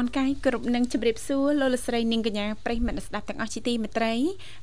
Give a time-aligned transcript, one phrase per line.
[0.00, 4.14] អនុញ្ញាតលំអរកាយគ្រប់នឹងជម្រាបសួរលោកលស្រីនាងកញ្ញាប្រិយមិត្តស្ដាប់ទាំងអស់ជាទីមេត្រី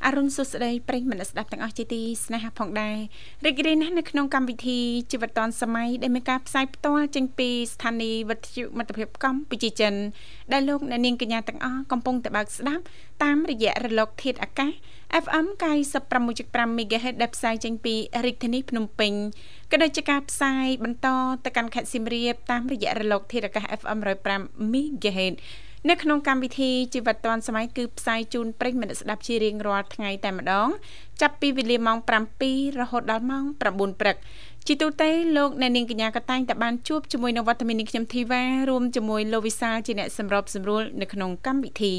[0.05, 2.97] អរុនសុស្ដីប្រិយមិត្តស្ដាប់ទាំងអស់ជាទីស្នេហាផងដែរ
[3.45, 4.79] រីករាយណាស់នៅក្នុងកម្មវិធី
[5.11, 9.93] ជីវិតឌွန်សម័យដែលមានការផ្សាយផ្ទាល់ចេញពីស្ថានីយ៍វិទ្យុមិត្តភាពកម្ពុជាចិន
[10.53, 12.83] ដែលលោកអ្នកនាងកញ្ញាទាំងអស់កំពុងតែបើកស្ដាប់
[13.23, 14.71] តាមរយៈរលកធាតុអាកាស
[15.23, 15.45] FM
[16.13, 19.13] 96.5 MHz ដែលផ្សាយចេញពីរាជធានីភ្នំពេញ
[19.71, 21.07] ក៏ដូចជាការផ្សាយបន្ត
[21.45, 23.99] ទៅកាន់ខេត្តសៀមរាបតាមរយៈរលកធាតុអាកាស FM
[24.35, 25.35] 105 MHz
[25.89, 30.69] នៅក្នុងកម្មវិធីជីវិតឌွန်សម័យគឺផ្សាយជូនប្រិយមិត្តស្ដាប់ជារៀងរាល់ថ្ងៃតែម្ដង
[31.21, 31.97] ចាប់ពីវេលាម៉ោង
[32.43, 34.17] 7រហូតដល់ម៉ោង9ព្រឹក
[34.69, 41.93] ជាទូទៅលោកអ្នកនាងកញ្ញាក៏តែងតែបានជួបជាមួយនឹងវត្តមាននេះខ្ញុំធីវ៉ារួមជាមួយលោកវិសាលជាអ្នកសម្របសម្រួលនៅក្នុងកម្មវិធី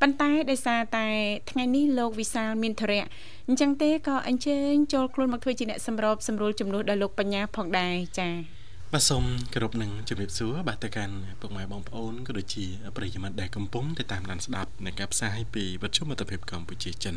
[0.00, 1.06] ប៉ុន្តែដោយសារតែ
[1.50, 3.04] ថ្ងៃនេះលោកវិសាលមានធរៈ
[3.48, 8.57] អញ្ចឹងទេក៏អញ្ជើញចូលខ្លួនមកធ្វើជាអ្នកសម្របសម្រួលជំនួសដល់លោកបញ្ញាផងដែរចា៎
[8.94, 12.64] បាទសូមគោរពនឹងជំរាបសួរបាទទៅកាន់ពុកម៉ែបងប្អូនក៏ដូចជា
[12.96, 17.14] ប្រិយមិត្តដែលកំពុងតែតាមដានស្ដាប់នៃការផ្សាយពីវិទ្យុមិត្តភាពកម្ពុជាចិន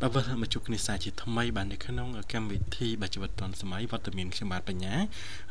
[0.00, 4.94] បាទវិលមកជួបគ្នាសាជាថ្មីបាទនៅក្នុងកម្មវិធីបាទជីវិតឌុនសម័យវត្តមានខ្ញុំបាទបញ្ញា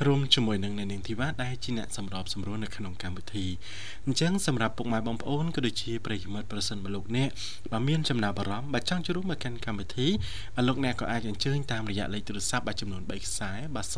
[0.05, 3.45] រួមជាមួយនឹងអ្នកនាងធីវ៉ាដែលជាអ្នកសម្របសម្រួលនៅក្នុងកម្មវិធី
[4.05, 7.29] អញ្ចឹងសម្រាប់ពុកម៉ែបងប្អូនក៏ដូចជាប្រិយមិត្តប្រសិនបើលោកអ្នក
[7.71, 10.07] បាទមានចំណាប់អារម្មណ៍បាទចង់ចូលរួមមកកាន់កម្មវិធី
[10.55, 13.95] បាទលោកអ្នកក៏អាចអញ្ជើញតាមរយៈលេខទូរស័ព្ទបាទចំនួន3ខ្សែបាទ010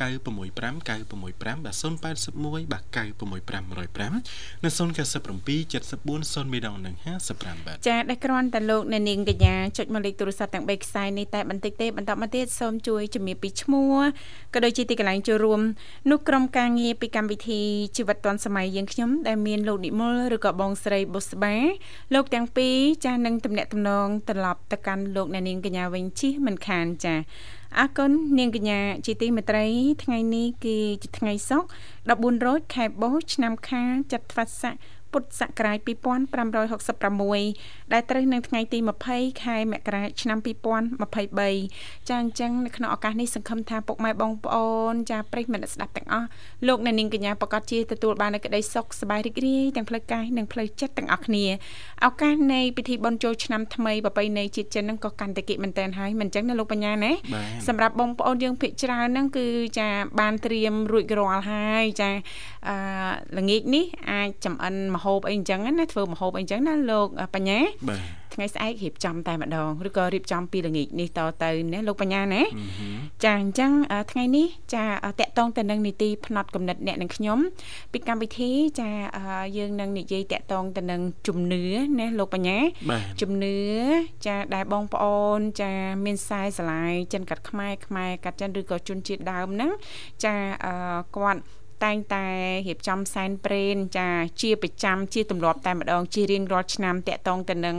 [0.00, 5.14] 965 081បាទ081បាទ96505និង097
[5.72, 6.94] 74 0មីដងនិង
[7.30, 13.96] 55បាទចាដែលគ្រាន់តែលោកអ្នកនាងកញ្ញាចុចមកលេខទូរស័ព្ទទាំង3ខ្សែនេះតែបន្តិចទេបន្តមកទៀតសូមជួយជំរាបពីឈ្មោះ
[14.54, 15.60] ក៏ដូចជាទីកន្លែងចូលរួម
[16.10, 17.60] នោះក្រុមការងារពីកម្មវិធី
[17.96, 21.54] ជីវិតឌွန်សម័យយើងខ្ញុំដែលមានលោកនិមលឬក៏បងស្រីបុស្បា
[22.14, 27.14] លោកទាំងពីរចានឹងតំណាក់តំណងត្រឡប់ទៅកាន់លោកអ្នកនាងកញ្ញាវិញជិះមិនខានចា
[27.78, 29.66] អរគុណនាងកញ្ញាជាទីមេត្រី
[30.02, 34.74] ថ្ងៃនេះគឺជាថ្ងៃសុក្រ14រោចខែបោះឆ្នាំខាលចត្វាស័ក
[35.14, 38.78] ពុទ្ធសករាជ2566ដែលត្រូវនៅថ្ងៃទី
[39.10, 40.38] 20ខែមករាឆ្នាំ
[41.02, 46.28] 2023ចាអញ្ចឹងនៅក្នុងឱកាសនេះសង្ឃឹមថាពុកម៉ែបងប្អូនចាប្រិយមិត្តស្ដាប់ទាំងអស់
[46.66, 51.44] លោកអ្នកនាងកញ្ញាប្រកាសជាទទួលបាននូវក្តីសុខសប្បាយរីករាយទាំងផ្លូវកាយនិងផ្លូវចិត្តទាំងអស់គ្នា
[52.06, 57.12] ឱកាសនៃពិធីបុណ្យចូលឆ្នាំថ្មីប្រពៃណីជាតិចិនហ្នឹងក៏កាន់តែគិតមែនតើហើយមិនអញ្ចឹងណាលោកបញ្ញាណា
[57.68, 59.46] សម្រាប់បងប្អូនយើងភិកច្រើនហ្នឹងគឺ
[59.78, 59.88] ចា
[60.20, 62.10] បានត្រៀមរួចរាល់ហើយចា
[62.68, 62.74] អឺ
[63.38, 67.58] ល្ងាចនេះអាចចំអិនមហូបអីអញ្ចឹងណាធ្វើមហូបអីអញ្ចឹងណាលោកបញ្ញា
[67.90, 72.42] បាទថ្ងៃស្អែករៀបចំតែម្ដងឬក៏រៀបចំពីល្ងាចនេះតទៅណាលោកបញ្ញាណា
[73.24, 73.70] ចាអញ្ចឹង
[74.12, 74.84] ថ្ងៃនេះចា
[75.20, 77.38] តកតងទៅនឹងនីតិផ្នែកកំណត់អ្នកនិងខ្ញុំ
[77.92, 78.50] ពីកម្មវិធី
[78.80, 78.90] ចា
[79.56, 81.64] យើងនឹងនិយាយតកតងទៅនឹងជំនឿ
[82.00, 82.58] ណាលោកបញ្ញា
[83.20, 83.56] ជំនឿ
[84.26, 85.72] ចាដែលបងប្អូនចា
[86.04, 89.70] មានខ្សែស្រឡាយចិនកាត់ខ្មែរខ្មែរកាត់ចិនឬក៏ជនជាតិដើមហ្នឹង
[90.24, 90.34] ចា
[91.16, 91.40] គាត់
[91.84, 92.24] តែងតែ
[92.68, 94.08] រៀបចំសែនព្រេនចា
[94.42, 97.76] ជាប្រចាំជាទម្លាប់តែម្ដងជារៀងរាល់ឆ្នាំតាក់ទងទៅនឹង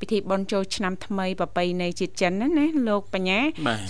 [0.00, 3.40] ពិធីបុណ្យចូលឆ្នាំថ្មីប្រពៃណីជាតិចិនណាណាលោកបញ្ញា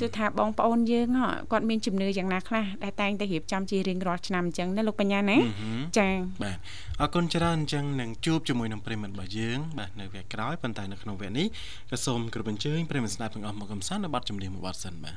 [0.01, 1.07] គឺថាបងប្អូនយើង
[1.53, 5.39] គាត់មានជំនឿយ៉ាងណាខ្លះដែលតែងតែរៀបចំជារៀងរាល់ឆ្នាំអញ្ចឹងណាលោកបញ្ញាណា
[5.99, 6.13] ចា៎
[6.43, 6.57] បាទ
[7.01, 11.47] អរគុណច្រើនអញ្ចឹងនឹងជួបជាមួយនឹងប្រិមិត្តរបស់យើងបាទនៅវគ្គក្រោយប៉ុន្តែនៅក្នុងវគ្គនេះ
[11.91, 15.17] ក៏សូមគោរពអញ្ជើញប្រិមិត្តស្ដាប់ទាំងអស់មកកំសាន្តនៅបទចម្រៀងមួយបទសិនបាទ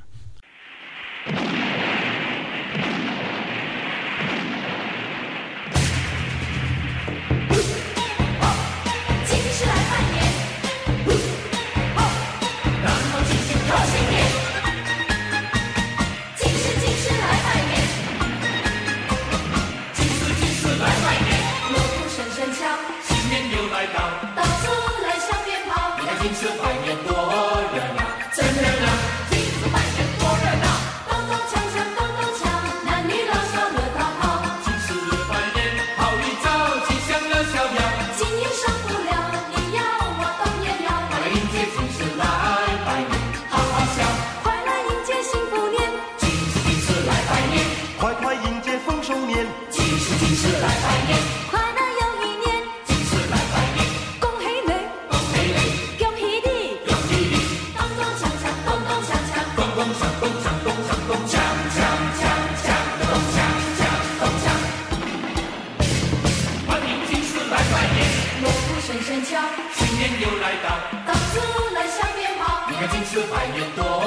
[73.28, 73.99] Anh em.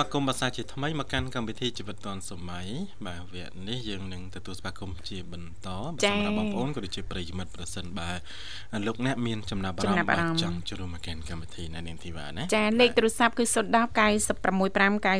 [0.00, 2.66] វាគមន៍ភាសាជាថ្មីមកកាន់កម្មវិធីជីវិតឌွန်សម័យ
[3.06, 8.10] បាទវគ្គនេះយើងនឹងទទួលស្វាគមន៍ជាបន្តសម្រាប់បងប្អូនក៏ដូចជាប្រិយមិត្តប្រសិនបើ
[8.86, 13.80] លោកអ្នកមានចំណាប់អារម្មណ៍បាទចង់ចូលរួមមកកាន់កម្មវិធីនៅនាងធីវ៉ាណាចាលេខទូរស័ព្ទគឺ010 965
[15.06, 15.10] 965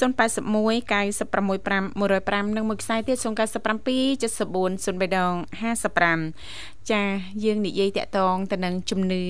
[0.00, 7.02] 081 965 105និងមួយខ្សែទៀត097 74 03ដង55ចា
[7.44, 9.24] យើងនិយាយតាក់ទងទៅនឹងជំនឿ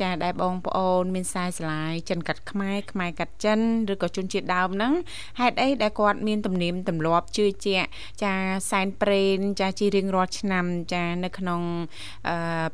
[0.00, 3.60] ចាដែលបងប្អូនមានខ្សែស្រឡាយចិនកាត់ខ្មែរខ្មែរកាត់ចិន
[3.92, 4.92] ឬក៏ជនជាតិដើមហ្នឹង
[5.40, 7.88] ហេតុអីដែលគាត់មានទំនៀមទម្លាប់ជឿជាក់
[8.22, 8.32] ចា
[8.70, 11.60] សែនព្រេនចាជារៀងរាល់ឆ្នាំចានៅក្នុង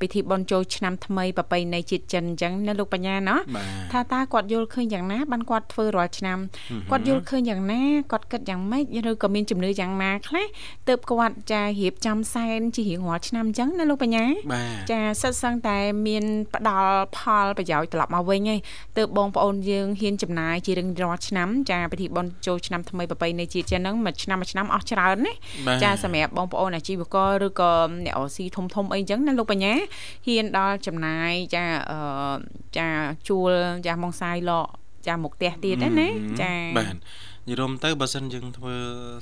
[0.01, 3.41] ពិធីបុណ្យចូលឆ្នាំថ្មីប្រពៃណីជាតិចិនអញ្ចឹងណាលោកបញ្ញាណោះ
[3.93, 6.39] ថាតើគាត់យល់ឃើញយ៉ាងណាបានគាត់ធ្វើរាល់ឆ្នាំ
[6.91, 7.83] គាត់យល់ឃើញយ៉ាងណា
[8.13, 10.47] គាត់គិតយ៉ាងម៉េចឬក៏មានជំនឿយ៉ាងណាខ្លះ
[10.89, 14.20] ទើបគាត់ចារៀបចំសែនជារៀងរាល់ឆ្នាំអញ្ចឹងណាលោកបញ្ញា
[14.91, 16.25] ចាសិតសឹងតែមាន
[16.55, 18.59] ផ្ដល់ផលប្រយោជន៍ត្រឡប់មកវិញឯង
[18.99, 25.33] ទើបបងប្អូនយើងហ៊ានចំណាយជារៀងរាល់ឆ្នាំចាពិធីបុណ្យចូលឆ្នាំថ្មីប្រពៃណីជាតិចឹងហ្នឹងមួយឆ្នាំមួយឆ្នាំអស់ច្រើនណា
[25.83, 27.73] ចាសម្រាប់បងប្អូនអាជីវករឬក៏
[28.05, 29.75] អ្នករស៊ីធំធំអីចឹងណាលោកបញ្ញា
[30.27, 32.01] ហ៊ានដល់ចំណាយចាអឺ
[32.79, 32.89] ចា
[33.29, 33.53] ជួល
[33.87, 34.67] ចាម៉ងសាយលក
[35.07, 36.09] ចាមុខផ្ទះទៀតណា
[36.43, 36.99] ចាបាទនិ
[37.49, 38.75] យាយរំទៅបើសិនយើងធ្វើ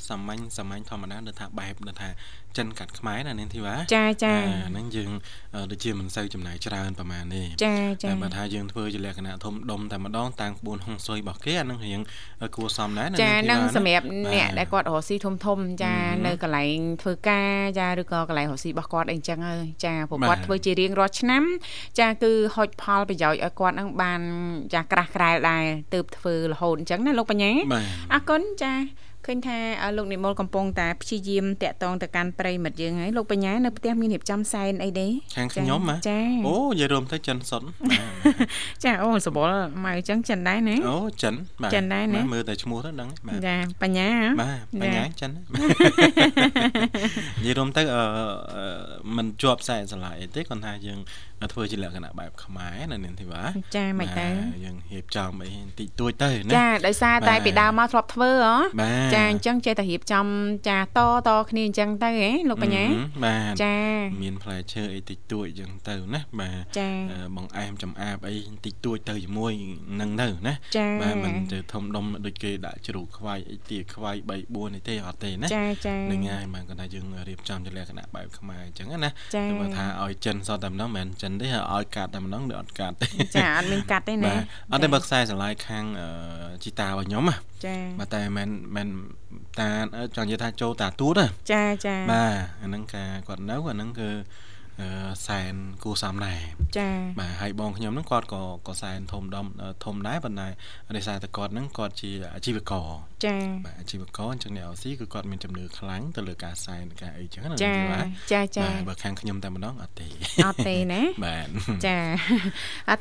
[0.08, 2.08] សាមញ្ញសាមញ្ញធម្មតានៅថាបែបនៅថា
[2.56, 4.34] ចិនកាត់ខ្មែរណានាងធីវ៉ាចាចា
[4.70, 5.10] ហ្នឹងយើង
[5.70, 12.00] ដូចជាមិនសូវចំណាយច្រើនប្រហែលទេចាចាតែបើថាយើងធ្វើជាលក្ខណៈធំដុំតែម្ដងតាំងក្បួនហុងស៊ុយរបស់គេអានឹងរៀង
[12.56, 15.94] គួរសមដែរណាចាហ្នឹងសម្រាប់អ្នកដែលគាត់រកស៊ីធំធំចា
[16.26, 21.42] នៅកន្លែងធ្វើការចាឬក៏កន្លែងរកស៊ីរបស់គាត់អីចឹងហើយចាព្រោះគាត់ធ្វើជារៀងរាល់ឆ្នាំ
[22.00, 24.20] ចាគឺហុចផលប្រយោជន៍ឲ្យគាត់ហ្នឹងបាន
[24.74, 25.64] ចាក្រាស់ក្រែលដែរ
[25.94, 27.52] ទើបធ្វើរហូតអញ្ចឹងណាលោកបញ្ញា
[28.12, 28.72] អរគុណចា
[29.28, 29.58] ឃើញថា
[29.96, 35.06] លោកនិមលកំពុងតែព្យាយាមតាក់ទងទៅកាន់ប្រិមិត្តយើងហើយលោកបញ្ញានៅផ្ទះមានរៀបចំសែនអីទេ
[35.36, 37.62] ខាងខ្ញុំហ៎ចាអូនិយាយរួមទៅចិនសុន
[38.84, 44.08] ចាអូសបល់មកអញ្ចឹងចិនដែរណាអូចិនបាទចិនដែរណាមើលតែឈ្មោះទៅដឹងបាទចាបញ្ញា
[44.42, 48.02] បាទបញ្ញាចិននិយាយរួមទៅអឺ
[49.16, 50.98] មិនជាប់ខ្សែស្រឡាយអីទេគាត់ថាយើង
[51.52, 53.42] ធ្វើជាលក្ខណៈបែបខ្មែរនៅនាងធីវ៉ា
[53.76, 54.28] ចាមិនទៅ
[54.64, 60.26] យើងរៀបចំអីតិចតួចទៅណាចាដោយសារតែពីដើមមកធ្លាប់ធ្វើហ៎ចាអញ្ចឹងចេះតែរៀបចំ
[60.68, 62.84] ចាតតគ្នាអញ្ចឹងទៅហ៎លោកបញ្ញា
[63.24, 63.76] បាទចា
[64.22, 66.80] មានផ្លែឈើអីតិចតួចអញ្ចឹងទៅណាបាទ
[67.36, 69.52] បងអែមចំអាបអីតិចតួចទៅជាមួយ
[70.00, 70.54] នឹងទៅណា
[71.02, 79.42] បាទមិនទៅធំដុំដូចគេដាក់ជ្រូកខ្វាយអីទាខ្វាយ3 4នេះទេអត់ទេណាចាចានឹងហើយបាទគាត់ថាយើងរៀបចំជាលក្ខណៈបែបខ្មែរអញ្ចឹងណាតែ
[79.76, 84.34] ថាឲ្យចិនសតតែម្ដងមិនមែនចិនទេឲ្យកាត់តែម្ដងឬអត់កាត់ទេចាអត់មានកាត់ទេណា
[84.72, 85.84] អត់ទេបើខ្សែស្រឡាយខាង
[86.64, 88.88] ជីតារបស់ខ្ញុំណាចាបាទតែមិនមិន
[89.60, 89.70] តា
[90.16, 91.20] ចង់និយាយថាចូលតាទួត
[91.52, 94.10] ចាចាបាទអាហ្នឹងការគាត់នៅអាហ្នឹងគឺ
[95.26, 95.54] សែន
[95.84, 96.40] គួសមដែរ
[96.78, 99.46] ចាបាទហើយបងខ្ញុំហ្នឹងគាត់ក៏ក៏សែនធំដុំ
[99.84, 100.48] ធំដែរប៉ុន្តែ
[100.96, 102.86] ដោយសារតែគាត់ហ្នឹងគាត់ជាអាជីវករ
[103.24, 107.72] ចាបាទអាជីវករអញ្ចឹងអ្នកអូស៊ីគឺគាត់មានជំនឿខ្លាំងទៅលើការសែនការអីចឹងណាចា
[108.32, 110.08] ចាចាបាទបើខាងខ្ញុំតែម្ដងអត់ទេ
[110.46, 111.48] អត់ទេណាបាទ
[111.86, 111.96] ចា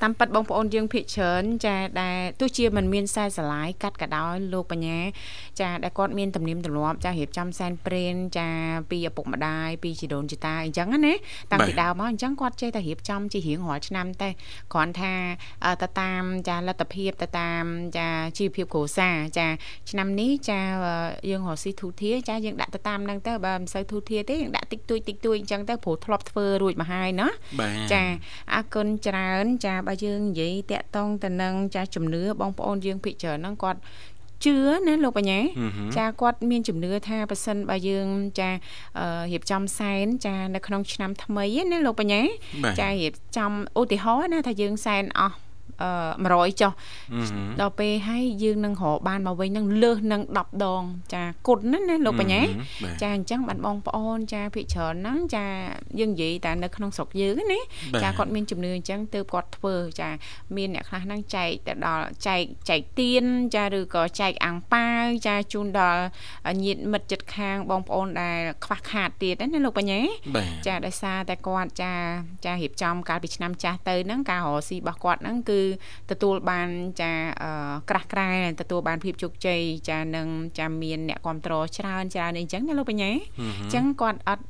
[0.04, 5.00] តាមពិតបងប្អូនយើងភិកច្រើនចាដែលទោះជាមិនមានខ្សែស្រឡាយកាត់ក៏ដោយលោកបញ្ញា
[5.60, 8.50] ចាដែលគាត់មានទំនៀមទម្លាប់ចារៀបចំសែនព្រេនចា
[8.92, 11.14] ពីឪពុកម្ដាយពីជីដូនជីតាអញ្ចឹងណា
[11.52, 14.30] តាំងពីដើមមកអញ្ចឹងគាត់ចេះតែរៀបចំជារៀងរាល់ឆ្នាំតែ
[14.74, 15.14] គ្រាន់ថា
[15.82, 17.64] ទៅតាមចាលទ្ធភាពទៅតាម
[17.98, 18.08] ចា
[18.38, 19.48] ជីវភាពគ្រួសារចា
[19.90, 20.62] ឆ្នាំនេះចា
[21.30, 27.28] យើងរកស៊ីទូធាចាយើងដាក់ទៅតាមហ្នឹងទៅបើមិនសូវទូធាទេយើងដាក់តិចតួចតិចតួចអញ្ចឹងទៅព្រោះធ្លាប់ធ្វើរួចមកហើយណា
[27.94, 28.04] ចា
[28.54, 33.80] អរគុណច្រើន ចាបើយើងនិយាយតាក់តងទៅនឹងចាជំនឿបងប្អូនយើងភិកច្រើនហ្នឹងគាត់
[34.46, 35.40] ជឿណាលោកបញ្ញា
[35.98, 38.08] ចាគាត់មានជំនឿថាប៉ះសិនបើយើង
[38.40, 42.22] ចារៀបចំសែនចានៅក្នុងឆ្នាំថ្មីណាលោកបញ្ញា
[42.80, 45.36] ចារៀបចំឧទាហរណ៍ណាថាយើងសែនអស់
[45.82, 46.72] 100ចុះ
[47.62, 52.42] ដល់ពេលហើយយើងនឹងរកបានមកវិញនឹងលើសនឹង10ដង ចាគុណណាណាលោកបញ្ញា
[53.02, 55.46] ចាអញ្ចឹងបានបងប្អូនចាភិកច្រើនហ្នឹងចា
[56.00, 57.60] យើងនិយាយតែនៅក្នុងស្រុកយើងណា
[58.04, 60.10] ចាគាត់មានជំនឿអញ្ចឹងទើបគាត់ធ្វើចា
[60.56, 66.04] មានអ្នកខ្លះហ្នឹងចែកទៅដល់ចែកចែកទៀនចាឬក៏ចែកអាំងប៉ាវចាជូនដល់
[66.64, 70.02] ញាតិមិត្តជិតខាងបងប្អូនដែលខ្វះខាតទៀតណាលោកបញ្ញា
[70.68, 71.94] ចាដោយសារតែគាត់ចា
[72.46, 75.62] ចារៀបចំកាលពីឆ្នាំចាស់ទៅហ្នឹងការរកស៊ីរបស់គាត់ហ្នឹងគឺ
[76.12, 76.70] ទទួលបាន
[77.02, 77.12] ចា
[77.90, 78.32] ក្រាស់ក្រែ
[78.62, 80.28] ទទួលបានភាពជោគជ័យចានឹង
[80.60, 83.16] ចាមានអ្នកគ្រប់គ្រងច្រើនច្រើនអីចឹងណាលោកបញ្ញាអ
[83.68, 84.44] ញ្ចឹងគាត់អត់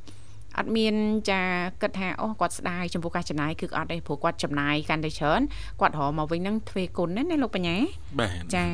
[0.58, 0.94] អត់មាន
[1.30, 1.42] ចា
[1.82, 5.40] គិតថាអូគាត់ស្ដាយចំពោះការចំណាយគឺអត់ទេព្រោះគាត់ចំណាយកាន់តែច្រើន
[5.80, 7.76] គាត់រកមកវិញហ្នឹងទ្វេគុណណាលោកបញ្ញា
[8.20, 8.64] បាទចា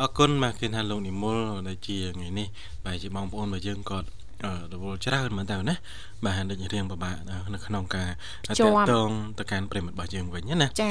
[0.00, 2.48] អរគុណមកគេថាលោកនិមលដែលជាថ្ងៃនេះ
[2.84, 4.08] បាទជាបងប្អូនរបស់យើងគាត់
[4.72, 5.74] រវល់ច្រើនមែនតើណា
[6.26, 7.16] បាទដូចរៀងពិបាក
[7.54, 8.08] នៅក្នុងការ
[8.46, 8.56] តាក់
[8.92, 10.88] ទងទៅកាន់ប្រិមិត្តរបស់យើងវិញណាចា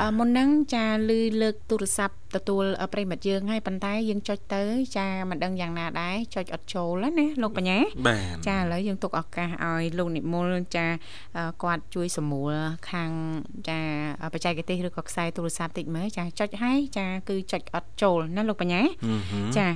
[0.00, 4.62] អមុនហ្នឹងចាលឺលើកទូរស័ព្ទទទួលប្រិមិត្តយើងហើយប៉ុន្តែយើងចុចទៅ
[4.96, 7.78] ចាមិនដឹងយ៉ាងណាដែរចុចអត់ចូលណាលោកបញ្ញា
[8.08, 10.86] បាទចាឥឡូវយើងទុកឱកាសឲ្យលោកនិមលចា
[11.62, 12.54] គាត់ជួយសម្រួល
[12.90, 13.10] ខាង
[13.68, 13.80] ចា
[14.32, 18.82] បច្ចេកទេសឬក៏ខ្សែទូរស័ព្ទតិចមើលចាចុចហើយចាគឺចុចអត់ចូលណាលោកបញ្ញា
[19.56, 19.66] ចា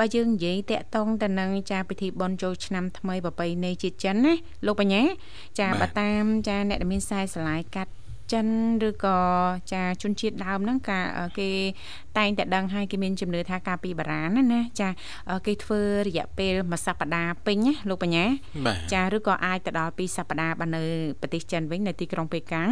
[0.00, 4.34] បើយើងនិយាយតាក់តងទៅនឹងចាពិធីបុណ្យចូលឆ្នាំថ្មីប្រពៃណីជាតិចិនណា
[4.66, 5.02] លោកបញ្ញា
[5.58, 7.92] ចាបើតាមចាអ្នកដែលមានខ្សែស្រឡាយកាត់
[8.32, 8.48] ចិន
[8.88, 9.18] ឬក៏
[9.72, 11.06] ចាជនជាតិដើមហ្នឹងការ
[11.38, 11.50] គេ
[12.18, 14.88] តែងតែដឹងហើយគេមានជំនឿថាការពីបារាណណាណាចា
[15.46, 18.24] គេធ្វើរយៈពេលមួយសប្តាហ៍ពេញណាលោកបញ្ញា
[18.92, 20.82] ចាឬក៏អាចទៅដល់ពីរសប្តាហ៍បើនៅ
[21.20, 22.68] ប្រទេសចិនវិញនៅទីក្រុងប៉េកាំង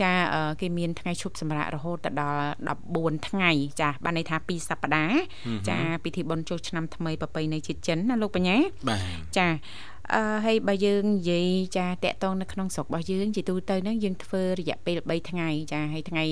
[0.00, 0.10] ចា
[0.60, 2.42] គេមានថ្ងៃឈប់សម្រាករហូតទៅដល់
[2.80, 5.20] 14ថ្ងៃចាបានន័យថាពីរសប្តាហ៍
[5.68, 8.56] ចាពិធីបុណ្យចូលឆ្នាំថ្មីប្រពៃណីជាតិចិនណាលោកបញ្ញា
[9.38, 9.46] ចា
[10.14, 16.24] អឺហើយបើយើងនិយាយចាតកតងនៅក្នុងស្រុករបស់យើងជាទូទៅហ្នឹងយើងធ្វើរយៈពេល3ថ្ងៃចាហើយថ្ងៃ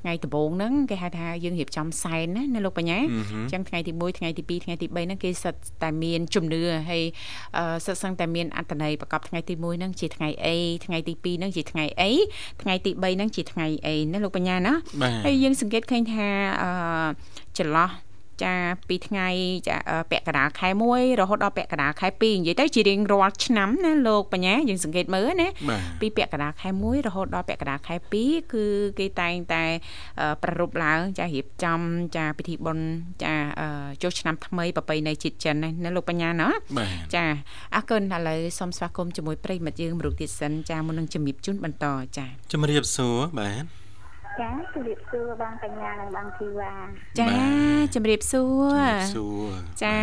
[0.00, 7.02] ថ្ងៃដំបូងហ្នឹងគេហៅថាយើងរៀបចំសែនណានៅលោកបញ្ញាអញ្ចឹងថ្ងៃទី1ថ្ងៃទី2ថ្ងៃទី3ហ្នឹងគេសិតតែមានជំនឿហើយ
[7.86, 10.56] សិតសឹងតែមានអត្តន័យប្រកបថ្ងៃទី1ហ្នឹងជាថ្ងៃអី
[10.86, 12.10] ថ្ងៃទី2ហ្នឹងជាថ្ងៃអី
[12.62, 14.74] ថ្ងៃទី3ហ្នឹងជាថ្ងៃអីណាលោកបញ្ញាណា
[15.24, 16.28] ហើយយើងសង្កេតឃើញថា
[16.62, 16.70] អឺ
[17.58, 17.90] ចន្លោះ
[18.44, 18.54] ចា
[18.88, 19.28] ពីថ្ងៃ
[19.68, 19.76] ចា
[20.10, 25.48] ពាក់កណ្ដាលខែ1រហូតដល់ពាក់កណ្ដាលខែ2និយាយទៅជារៀងរាល់ឆ្នាំណាលោកបញ្ញាយើងសង្កេតមើលណា
[26.00, 28.64] ពីពាក់កណ្ដាលខែ1រហូតដល់ពាក់កណ្ដាលខែ2គឺ
[28.98, 29.64] គេតែងតែ
[30.42, 31.80] ប្រារព្ធឡើងចារៀបចំ
[32.16, 32.86] ចាពិធីបុណ្យ
[33.24, 33.34] ចា
[34.02, 36.48] ចូលឆ្នាំថ្មីប្រពៃណីជាតិចិនណាលោកបញ្ញាណា
[37.14, 37.24] ចា
[37.74, 41.86] អរគុណឥឡូវសូមស្វាគមន៍ជាមួយប្រិយមិត្តយើងមរុកទៀតសិនចាមុននឹងជំរាបជូនបន្ត
[42.16, 43.87] ចាជំរាបសួរបាទ
[44.40, 46.74] ចាជម្រាបសួរបងកញ្ញានិងបងធីវ៉ា
[47.20, 47.28] ចា
[47.94, 48.44] ជម្រាបសួ
[48.76, 48.80] រ
[49.14, 49.94] សួរចា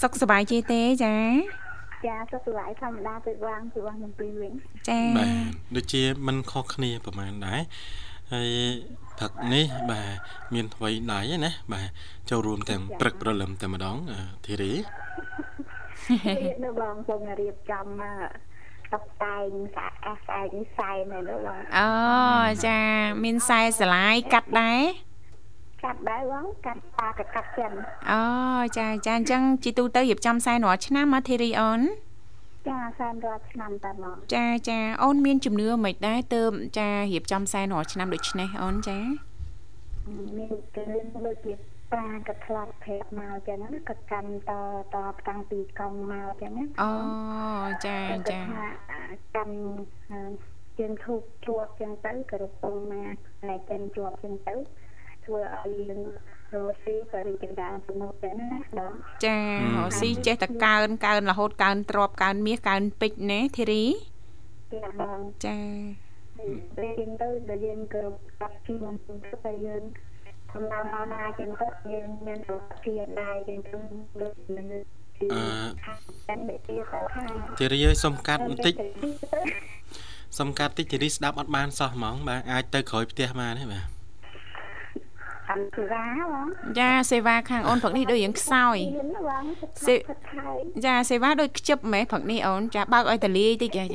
[0.00, 1.16] សុខសប្បាយជាទេចា
[2.06, 4.52] ចាសុខសប្បាយធម្មតាពេលវាងពីបងខ្ញុំពីវិញ
[4.88, 5.34] ចាបាទ
[5.76, 7.60] ដូចជាមិនខុសគ្នាប្រហែលដែរ
[8.32, 8.50] ហើយ
[9.18, 10.08] ព្រឹកនេះបាទ
[10.54, 11.88] មានអ្វីដែរណាបាទ
[12.30, 13.96] ចូលរួមទាំងព្រឹកព្រលឹមតែម្ដង
[14.46, 14.72] ធីរី
[16.64, 17.86] នៅបងសូមរៀបចំ
[18.94, 21.90] តុបតែងកាអាខ្សែនេះខ្សែមែនទេបងអូ
[22.66, 22.78] ចា
[23.24, 24.80] មានខ្សែស្លាយកាត់ដែរ
[25.84, 27.72] កាត់ដែរបងកាត់តាក៏កាត់ចិន
[28.10, 28.22] អូ
[28.78, 31.80] ចាចាអញ្ចឹងជីទូទៅរៀបចំខ្សែរាល់ឆ្នាំមកធីរីអូន
[32.68, 36.42] ចាខ្សែរាល់ឆ្នាំតែមកចាចាអូនមានជំនឿមិនដែរទៅ
[36.78, 38.98] ចារៀបចំខ្សែរាល់ឆ្នាំដូចនេះអូនចា
[40.36, 40.82] មានគឺ
[41.26, 44.52] ដូចជា ប៉ាក៏ធ្លាប់ប្រាប់មកចឹងណាក៏កាន់ត
[44.94, 44.96] ត
[45.28, 46.90] តាំងពីកង់មកចឹងណាអូ
[47.86, 47.98] ចា
[48.30, 48.40] ចា
[49.36, 49.56] កាន់
[50.78, 54.54] ជើងធូបជាប់ចឹងទៅក៏រពងមកហើយចិនជាប់ចឹងទៅ
[55.24, 56.00] ធ្វើឲ្យយើង
[56.54, 58.92] រស់ស៊ីក៏រីករាយទៅមកចឹងណាបង
[59.24, 59.38] ចា
[59.76, 63.84] រស់ស៊ីចេះតែកើនកើនរហូតកើនទ្របកើនមាសកើនពេជ្រណាធីរី
[64.72, 65.58] ចាបងចា
[66.98, 68.04] យើងទៅដែលយើងក៏
[68.40, 68.94] កាត់ជីមិន
[69.46, 69.84] ទៅយើង
[70.54, 73.78] ដំណើរមកណាចឹងទៅយើងមានសុខភាពដែរចឹងទៅ
[74.20, 74.66] ដូចនឹង
[75.32, 75.44] អឺ
[77.58, 78.74] ទីរីសុំកាត់បន្តិច
[80.38, 83.86] សុំកាត់តិចទីរីស្ដាប់អត់បានសោះហ្មង បាទអាចទៅក្រោយផ្ទះបានទេបាទ
[85.50, 86.46] អានសេវាបង
[86.78, 88.76] ចាសេវាខាងអូនព្រឹកនេះដូចរៀងខ្សោយ
[89.86, 89.94] សេ
[90.84, 93.86] ចាសេវាដូចខ្ជិបហ្មងព្រឹកនេះអូនចាបើកឲ្យតលាយតិចចាឥ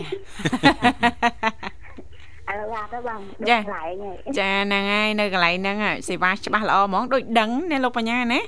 [2.76, 4.04] ឡូវបាទទៅបងចាកន្លែង
[4.38, 5.78] ចាហ្នឹងហើយនៅកន្លែងហ្នឹង
[6.08, 8.40] សេវាច្បាស់ល្អហ្មងដូចដឹងណាលោកបញ្ញាណា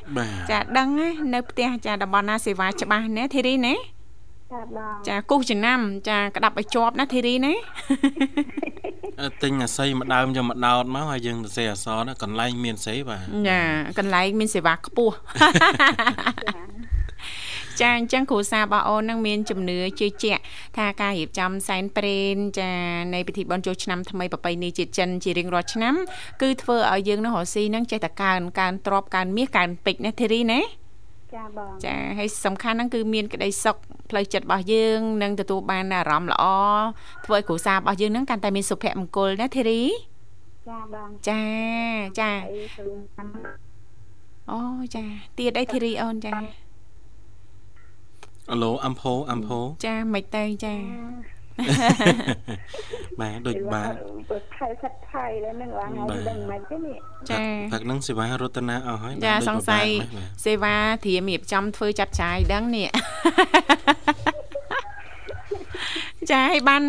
[0.51, 0.87] ចាដឹង
[1.33, 3.75] នៅផ្ទះចាតំបន់ណាសេវាច្បាស់ណាធីរីណា
[4.51, 5.79] ចាបងចាគូសចំណាំ
[6.09, 7.53] ចាក្តាប់ឲ្យជាប់ណាធីរីណា
[9.43, 13.59] ទិញអាស័យមួយដើមយកមកដោតមកហើយយើងទៅសេអសរកន្លែងមានសេបាទចា
[13.97, 15.15] កន្លែងមានសេវាខ្ពស់
[17.81, 20.41] ចាអញ្ចឹងគ្រូសារបស់អូននឹងមានជំនឿជឿជាក់
[20.77, 22.71] ថាការរៀបចំសែនព្រេនចា
[23.13, 25.95] នៃពិធីបុណ្យចូលឆ្នាំថ្មីប្រពៃណីជាតិចិនជារៀងរាល់ឆ្នាំ
[26.41, 30.59] គឺធ្វើឲ្យយើងនឹងរស់ស៊ីនឹងចេះតែកើនកើនទ្របកើនមាសកើនពេជ្រណាធីរីណា
[31.35, 33.77] ចាបងចាហើយសំខាន់ហ្នឹងគឺមានក្តីសុខ
[34.09, 36.43] ផ្លូវចិត្តរបស់យើងនឹងទទួលបានអារម្មណ៍ល្អ
[37.25, 39.81] ធ្វើឲ្យគ្រួសាររបស់យើងហ្នឹងកាន់តែមានសុភមង្គលណាធីរី
[40.69, 41.43] ចាបងចា
[42.19, 42.31] ចា
[44.51, 44.59] អូ
[44.95, 45.03] ចា
[45.37, 46.33] ទៀតអីធីរីអូនចា
[48.51, 50.75] អឡូអំផោអំផោចាមិនទៅចា
[53.21, 53.93] បាទដូចបាទ
[54.57, 56.97] ខែសិតខែដែរនឹងឡើងហើយដឹងមិនទេនេះ
[57.29, 59.87] ចាផឹកនឹងសេវារតនាអស់ហើយចាសង្ស័យ
[60.45, 62.87] សេវាធៀមរៀបចំធ្វើចាត់ចាយដឹងនេះ
[66.31, 66.83] ចាឲ្យបាន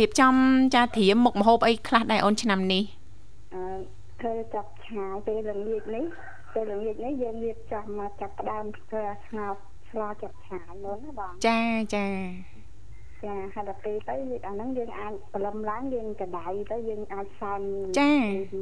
[0.00, 0.34] រៀបចំ
[0.74, 2.84] ចាធៀមមុខម្ហូបអីខ្លះដែរអូនឆ្នាំនេះ
[3.54, 3.62] អឺ
[4.20, 6.04] ធ្វើចាត់ឆាពេលល្ងាចនេះ
[6.54, 9.56] ពេលល្ងាចនេះយើងរៀបចំមកចាប់ដើមធ្វើឆ្ងោក
[9.98, 11.60] ស្លោចាប់ឆាយមុនណាបងចា
[11.94, 12.06] ចា
[13.24, 17.60] ចាហើយដល់ពេលទៅយើងអាហ្នឹងយើងអាចបលឹមឡើងយើងកដៅទៅយើងអាចសែន
[17.98, 18.12] ចា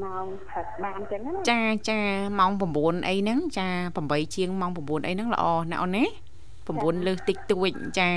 [0.05, 2.01] ម៉ោងព្រឹកបានចឹងណាចាចា
[2.39, 3.69] ម៉ោង9អីហ្នឹងចា
[4.03, 6.05] 8ជាងម៉ោង9អីហ្នឹងល្អណាអូនណា
[6.57, 8.11] 9លើសតិចតួចចា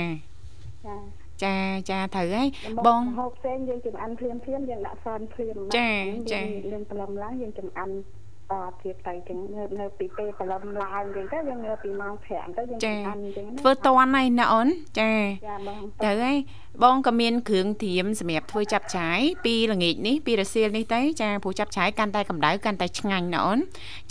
[0.86, 0.96] ចា
[1.44, 1.54] ចា
[1.90, 5.90] ចាត្រូវហើយបងបងហូបផ្សេងយើងចំអិនភ្លាមភ្លាមយើងដាក់សែនភ្លាមចា
[6.32, 7.90] ចាយើងបលឹមឡើងយើងចំអិន
[8.50, 14.68] តទៀតទៅចឹងនៅនៅពីពេលបលឹមឡើងចឹងទៅយើងនៅពីម៉ោង5ទៅយើងចំអិនចឹងណាធ្វើតន់ហើយណាអូន
[15.00, 15.12] ចា
[15.46, 16.38] ចាបងត្រូវហើយ
[16.82, 23.58] បងក៏មានគ្រឿងធៀមសម្រាប់ធ្វើចាប់ឆាយពីល្ងាចនេះពីរសៀលនេះទៅចាព្រោះចាប់ឆាយកាន់តែកម្ដៅកាន់តែឆ្ងាញ់ណាអូន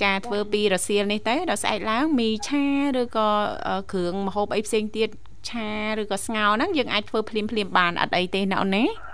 [0.01, 2.65] ចាធ្វើពីរសៀលនេះទៅដល់ស្អែកឡើងមីឆា
[2.99, 3.29] ឬក៏
[3.67, 5.09] អឺគ្រឿងម្ហូបអីផ្សេងទៀត
[5.49, 9.08] ឆាឬក៏ស្ងោរហ្នឹងយើងអាចធ្វើភ្លាមភ្លាមៗបានអត់អីទេណាអូនណា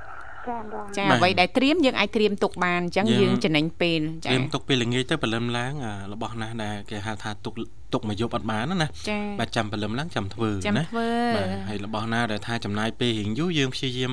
[0.49, 7.53] ចាបងចាបាទអ្វីដែលត្រៀមយើងអាចត្រៀមទុកបានអញ្ចឹងយើងយើងចំណេញពេលចាត្រៀមទុកពេលល្ងាចទៅព្រលឹមឡើងអារបស់ណាដែលគេហៅថាទុក
[7.93, 14.11] ទុកមួយយប់អត់បានណាណាចាបាទចាំព្រលឹមឡើងចាំធ្វើចាំណាធ្វើបាទហើយរបស់ណាដែលថាចំណាយពេលរៀងយូរយើងព្យាយាម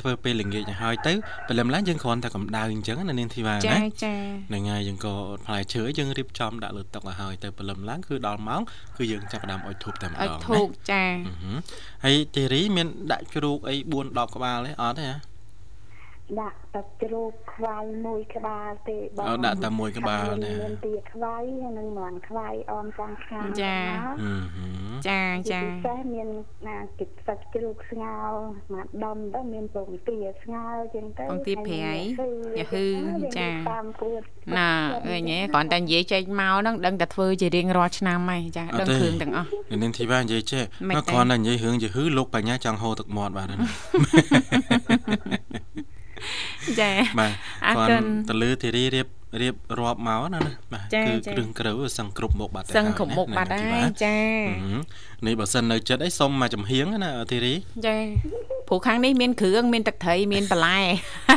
[0.00, 1.12] ធ្វើពេលល្ងាចឲ្យហើយទៅ
[1.48, 4.14] ព្រលឹមឡើងយើងគ្រាន់តែកម្ដៅអញ្ចឹងណានាងធីវ៉ាចាណាចា
[4.48, 5.14] ហ្នឹងហើយយើងក៏
[5.46, 8.62] ផ្លែឈើយើងរៀបចំដាក់លើតុឲ្យហើយទៅព្រលឹមឡើងគឺដល់ម៉ោង
[8.96, 11.56] គឺយើងចាប់ផ្ដើមអុជធូបតែម្ដឲ្យងធូបចាអឺហឹម
[12.04, 15.27] ហើយទេរីមានដាក់ជ្រូកអី4 10ក្បាលទេអត់ទេហ៎
[16.40, 23.76] ដាក់ទឹកជ្រូកខ្វៃមួយក្បាលទេបងអឺដាក់តែមួយក្បាលទេមានពីខ្វៃហើយនឹងមាន់ខ្វៃអមខាងខាងចា
[24.22, 26.28] អឺហឹមចាចាពិសេសមាន
[26.68, 28.30] ណាគិតទឹកជ្រូកស្ងោរ
[28.74, 32.84] មកដំទៅមានពងទាស្ងោរចឹងទៅពងទាប្រៃយ៉ាហឺ
[33.38, 34.22] ចាតាមគួត
[34.58, 34.70] ណា
[35.06, 39.48] ឃើញទេគ្រាន់តែនិយាយចេញមកហ្នឹងដឹងតែធ្វើជារៀងរាល់ឆ្នាំហើយចាដឹងគ្រឿងទាំងអស់
[39.82, 43.56] នាងធីវ៉ានិយាយចេះមិនមកទេគ្រាន់តែនិយាយរឿងយឺហឺលោកបញ្ញាចង់ហូរទឹកមាត់បាទណា
[46.80, 47.32] ចាបាទ
[47.66, 49.06] អរគ្រាគុណន់តលឺធីរីរៀប
[49.42, 54.16] រៀបរាប់មកណាណាបាទចាគឺចាគ្រឿងក្រៅសឹងគ្រប់មុខបាត់ទៅសឹងហើយគ្រប់មុខណាបាត់នាងហើយធីវ៉ាចា
[54.62, 54.78] ហឹម
[55.26, 57.54] នេះបើសិននៅចិត្តអីសុំមកចំហៀងណាធីរី
[57.86, 57.96] ចា
[58.68, 60.78] ព្រោះខាងនេះមានគ្រឿងមានទឹកត្រីមានបន្លែ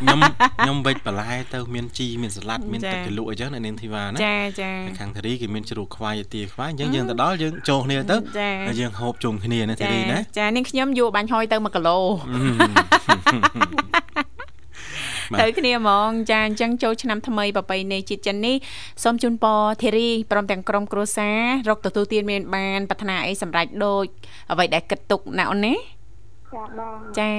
[0.01, 0.19] ខ្ញុំ
[0.59, 14.30] ខ្ញុំវិចបន្លែទៅមានជីមានសាឡាត់មានចាទឹកជ្រលក់អីចឹងណានាងធីវ៉ាណាចាចាហើយខាងធីរីគេមានជ្រូកខ្វាយទាខ្វាយអញ្ចឹងយើងទៅដល់យើងចូលគ្នាទៅចាហើយយើងហូបជុំគ្នាណាធីចារីណាចានាងខ្ញុំយកបាញ់ហយទៅ1គីឡូបា
[15.37, 18.55] ទទៅគ្នាហ្មងចាអញ្ចឹងចូលឆ្នាំថ្មីប្រពៃណីជាតិចិននេះ
[19.03, 21.39] សូមជូនពរធីរីព្រមទាំងក្រុមគ្រួសារ
[21.69, 24.05] រកទទួលទានមានបានប្រាថ្នាអីសម្រេចដូច
[24.51, 25.75] អ្វីដែលគិតទុកណាអូនណា
[26.55, 27.33] ចាបងចា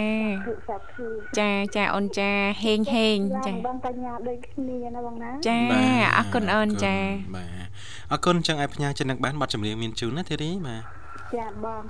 [0.46, 1.06] គឺសាប់គឺ
[1.38, 2.30] ចាចាអូនចា
[2.62, 6.96] ហេងហេងចាបងបញ្ញាដូចគ្នាណាបងណាចាបាទអរគុណអូនចា
[7.36, 7.66] បាទ
[8.12, 10.82] អរគុណចឹងឲ្យផ្ញើចិត្តនឹងបានប័ណ្ណចម្រៀងមានជូនណាធីរីបាទ
[11.36, 11.82] ចាបង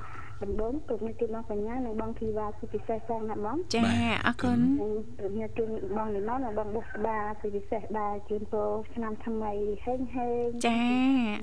[0.44, 9.52] ដំបូងទុកនេះគឺបងបញ្ញានិងបងធីវ៉ាគឺពិសេសផងណាបងចាបាទអរគុណនិងខ្ញុំជូនបងលីម៉ុននិងបងបុស្បាគឺពិសេសដែរជូនពរឆ្នាំថ្មី
[9.84, 10.80] ហេងហេងចា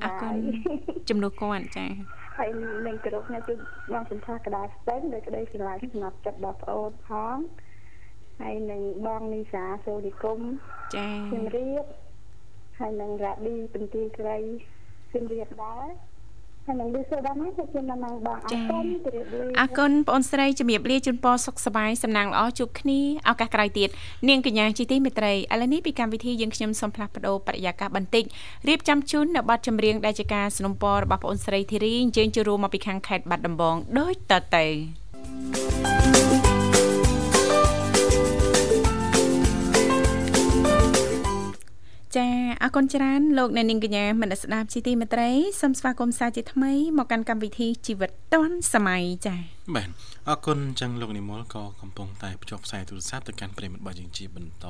[0.04, 0.36] អរគុណ
[1.10, 1.86] ជំនួសគាត់ចា
[2.38, 2.50] ហើយ
[2.88, 3.60] នឹងគោរពអ្នកជូន
[3.92, 7.38] បងសន្តាក្តារស្ទឹងដោយក្តីស្រឡាញ់សម្រាប់ចិត្តដល់ប្អូនផង
[8.42, 10.40] ហើយនឹងបងនីសាសូលីគុំ
[10.96, 11.84] ចាជំរាប
[12.80, 14.38] ហើយនឹងរ៉ាឌីបន្ទាយក្រី
[15.14, 16.09] ជំរាបដែរហើយ
[16.81, 23.89] នឹងលឺសូដាណាក៏ជូនដល់បងអរគុណជម្រាបលា អរគុណបងអូនស្រីជំរាបលាជូនពរសុខសប្បាយសំណាងល្អជួបគ្នាឱកាសក្រោយទៀត
[24.29, 28.25] នាងកញ្ញាជីទីមេត្រីឥឡូវនេះពីកម្មវិធីយើងខ្ញុំសូមផ្លាស់ប្ដូរបរិយាកាសបន្តិច
[28.69, 34.98] រៀបចំជូននៅប័ណ្ណចម្រៀងដែលជាការสนับสนุนរបស់បងអូនស្រីធីរីអញ្ជើញចូលរួមមកពីខាងខេត្តបាត់ដំបងដូចតទៅ
[42.18, 42.28] ចា
[42.64, 45.30] អរគុណច្រើនលោកអ្នកនាងកញ្ញាមនស្សស្ដាប់ជីទីមេត្រី
[45.62, 49.90] សូមស្វាគមន៍សាជាថ្មីមកកាន់កម្មវិធីជីវិតឌွန်សម័យចា បាទ
[50.30, 54.66] អរគុណចឹងលោកនិមលក៏កំពុងតែភ្ជាប់ខ្សែទូរស័ព្ទទៅកាន់ប្រិយមិត្តរបស់យើងជាបន្ត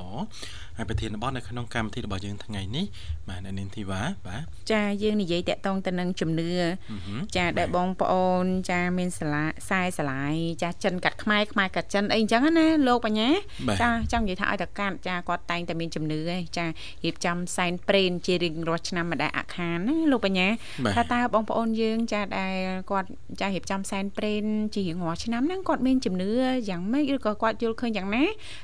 [0.77, 2.85] ហើយប្រធានបទនៅក្នុងកម្មវិធីរបស់យើងថ្ងៃនេះ
[3.29, 6.69] បាទអ្នកនាងធីវ៉ាបាទចាយើងនិយាយតាក់ទងទៅនឹងជំនឿអឺ
[7.07, 13.29] ហឹមចាដែលបងប្អូនចាមានសាលាខ្សែស្រឡាយចាចិនកាត់ខ្មែរខ្មែរកាត់ចិនអីអញ្ចឹងណាលោកបញ្ញា
[13.67, 16.65] បាទចាចង់និយាយថាឲ្យតែកាត់ចាគាត់តែងតែមានជំនឿឯងចា
[17.05, 20.47] រៀបចំសែនព្រេនជារៀងរាល់ឆ្នាំម្ដងអាខានណាលោកបញ្ញា
[20.85, 22.55] បាទថាតើបងប្អូនយើងចាដែល
[22.91, 23.09] គាត់
[23.41, 24.43] ចារៀបចំសែនព្រេន
[24.75, 26.31] ជារៀងរាល់ឆ្នាំហ្នឹងគាត់មានជំនឿ
[26.69, 28.23] យ៉ាងម៉េចឬក៏គាត់យល់ឃើញយ៉ាងណា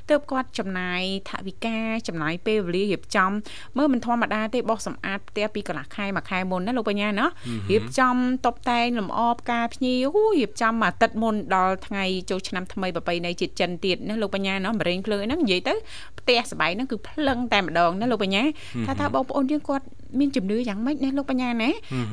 [0.09, 3.31] ទើបគាត់ចំណាយថវិកាចំណាយពេលវេលារៀបចំ
[3.77, 7.25] មើលមិនធម្មតាទេបោះសម្អាតផ្ទះពីកន្លះខែមួយខែមុនណាលោកបញ្ញាណា
[7.71, 15.73] រៀបចំតុបតែងលម្អផ្កាភ្ញីអូរៀបចំមួយអាទិត្យមុនដល់ថ្ងៃចូលឆ្នាំថ្មីប្រពៃណីជាតិចិនទៀតណាលោកបញ្ញាណាមរេងភ្លើងហ្នឹងនិយាយទៅ
[16.19, 18.43] ផ្ទះសបាយហ្នឹងគឺភ្លឹងតែម្ដងណាលោកបញ្ញា
[18.85, 19.85] ថាតើបងប្អូនយើងគាត់
[20.19, 21.69] មានជំនឿយ៉ាងម៉េចណាលោកបញ្ញាណា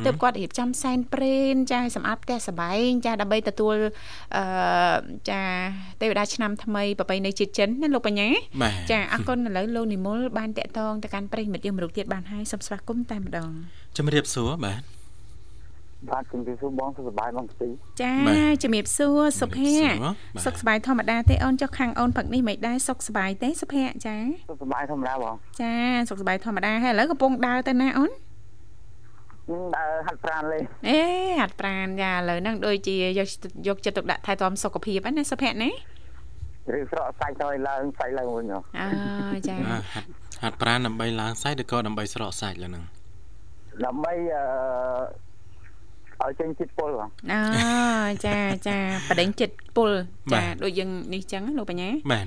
[0.07, 3.77] ទើបគាត់រៀបចំសែនព្រេនចាសម្អាតផ្ទះសបែងចាដើម្បីទទួល
[4.37, 4.45] អឺ
[5.31, 5.41] ចា
[6.01, 8.29] ទេវតាឆ្នាំថ្មីប្រពៃណីជាតិចិនណាលោកបញ្ញា
[8.63, 13.51] បាទចាអរគុណឥឡូវលោកនិមលបានតាក់ទងទៅកាន់ប្រិយមិត្តយើងមរុកទៀតបានហើយសូមស្វាគមន៍តែម្ដង
[13.97, 15.02] ជំរាបសួរបាទ
[16.11, 17.69] បាទជំរាបសួរបងសុខសប្បាយបងទី
[18.03, 24.17] ចាបាទជំរាបសួរសុភ័ក្របាទសុខសប្បាយធម្មតាទេអូនចុះខាងអូនផឹកនេះមិនដែរសុខសប្បាយទេសុភ័ក្រចា
[24.49, 25.75] សុខសប្បាយធម្មតាបងចា
[26.09, 28.11] សុខសប្បាយធម្មតាហើយឥឡូវកំពុងដើរទៅណាអូន
[29.77, 31.01] ដើរហាត់ប្រាណលេងអេ
[31.41, 33.29] ហាត់ប្រាណចាឥឡូវហ្នឹងដូចជាយក
[33.69, 35.71] យកចិត្តទុកដាក់ថែទាំសុខភាពហ្នឹងណាសុភ័ក្រណា
[36.77, 40.07] ឬស្រកសាច់ទៅឲ្យឡើងសាច់ឡើងវិញហ៎អើចាបាទហាត់
[40.43, 42.85] ហាត់ប្រាណដើម្បីឡើងសាច់ឬក៏ដើម្បីស្រកសាច់ឡើយហ្នឹង
[43.87, 44.45] ដើម្បីអឺ
[46.25, 47.43] ឲ្យចេញចិត្តពុលបងអើ
[48.27, 48.37] ចា
[48.69, 48.77] ចា
[49.09, 49.91] បដិញចិត្តពុល
[50.33, 52.27] ចាដូចយើងនេះចឹងណាលោកបញ្ញាបាទ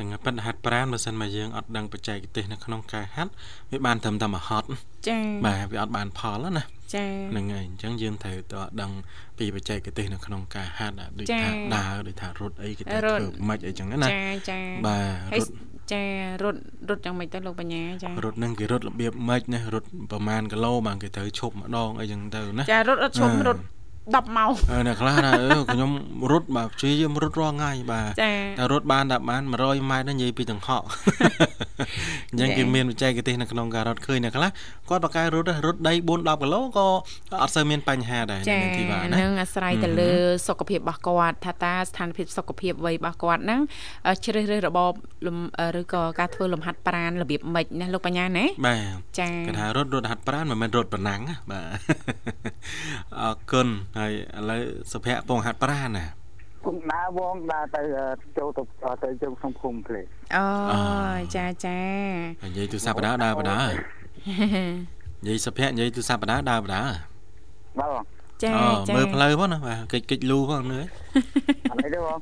[0.00, 3.32] ទាំងប៉ិតហាត់ប្រាណបើសិនមកយើងអត់ដឹងបច្ចេកទេសនៅក្នុងការហាត់
[3.72, 4.66] វាបានត្រឹមតែមកហត់
[5.08, 8.90] ចាបាទវាអត់បានផលណាចាហ្នឹងហើយអញ្ចឹងយើងត្រូវតដឹង
[9.38, 15.50] ពីបច្ចេកទេសនៅក្នុងការហាត់ដូចចា៎ថាដើរដូចថារត់អីគេទៅរត់ធ្វើម៉េចអីចឹងណាចាចាបាទហើយរត់
[15.92, 16.02] ចា
[16.42, 16.58] រត់
[16.88, 23.60] រត់យ៉ាងម៉េចទៅលោកបញ្ញាចារត់ហ្នឹងគេរត់របៀបម៉េចណារត់ប្រហែលគីឡូបាទគេត្រូវឈប់ម្ដងអីចឹងទៅណាចារត់អត់ឈប់អឺរត់
[24.04, 25.90] 10ម៉ោងអឺអ្នកខ្លះណាអឺខ្ញុំ
[26.32, 30.82] រត់បាទព្យាយាមរត់រាល់ថ្ងៃបាទចាតែរត់បានតែបាន100ម៉ែត្រហ្នឹងនិយាយពីទាំងហក
[32.30, 34.50] អញ្ចឹងចា៎គេមានបច្ចេកទេសនៅក្នុងការរត់ឃើញអ្នកខ្លះ
[34.88, 36.86] គាត់បកកែរត់រត់ដី4 10គីឡូក៏
[37.42, 40.10] អត់សូវមានបញ្ហាដែរចានៅទីបានណានឹងអាស្រ័យទៅលើ
[40.48, 43.60] សុខភាពរបស់គាត់ថាតើស្ថានភាពសុខភាពវ័យរបស់គាត់ហ្នឹង
[44.06, 44.92] អឺជ្រើសរើសរបប
[45.26, 51.66] លំអឺឬក៏ការធ្វើលំហាត់ប្រាណរបៀបម៉េចណាលោកបញ្ញាណាបាទចាគេថារត់រត់ហាត់ប្រាណមិនមែនរត់ប្រណាំងណាបាទ
[53.20, 54.62] អរគុណហើយឥឡូវ
[54.92, 56.04] សុភ័ក្រពងហាត់ប្រាណណា
[56.64, 57.82] គុំដើរបងដើរទៅ
[58.38, 58.62] ចូលទៅ
[59.02, 60.02] ទៅជើងក្នុងភូមិភ្លេ
[60.36, 61.80] អូអឺចាចា
[62.44, 63.60] និយាយទូរស័ព្ទបដាដើរបដា
[65.24, 66.82] និយាយសុភ័ក្រនិយាយទូរស័ព្ទបដាដើរបដា
[67.78, 68.04] បាទបង
[68.44, 70.84] ចាអូចាមើលផ្លូវផងណាបាទកិច្ចកិច្ចលូផងនឿយ
[71.70, 72.20] អត់អីទេបងយក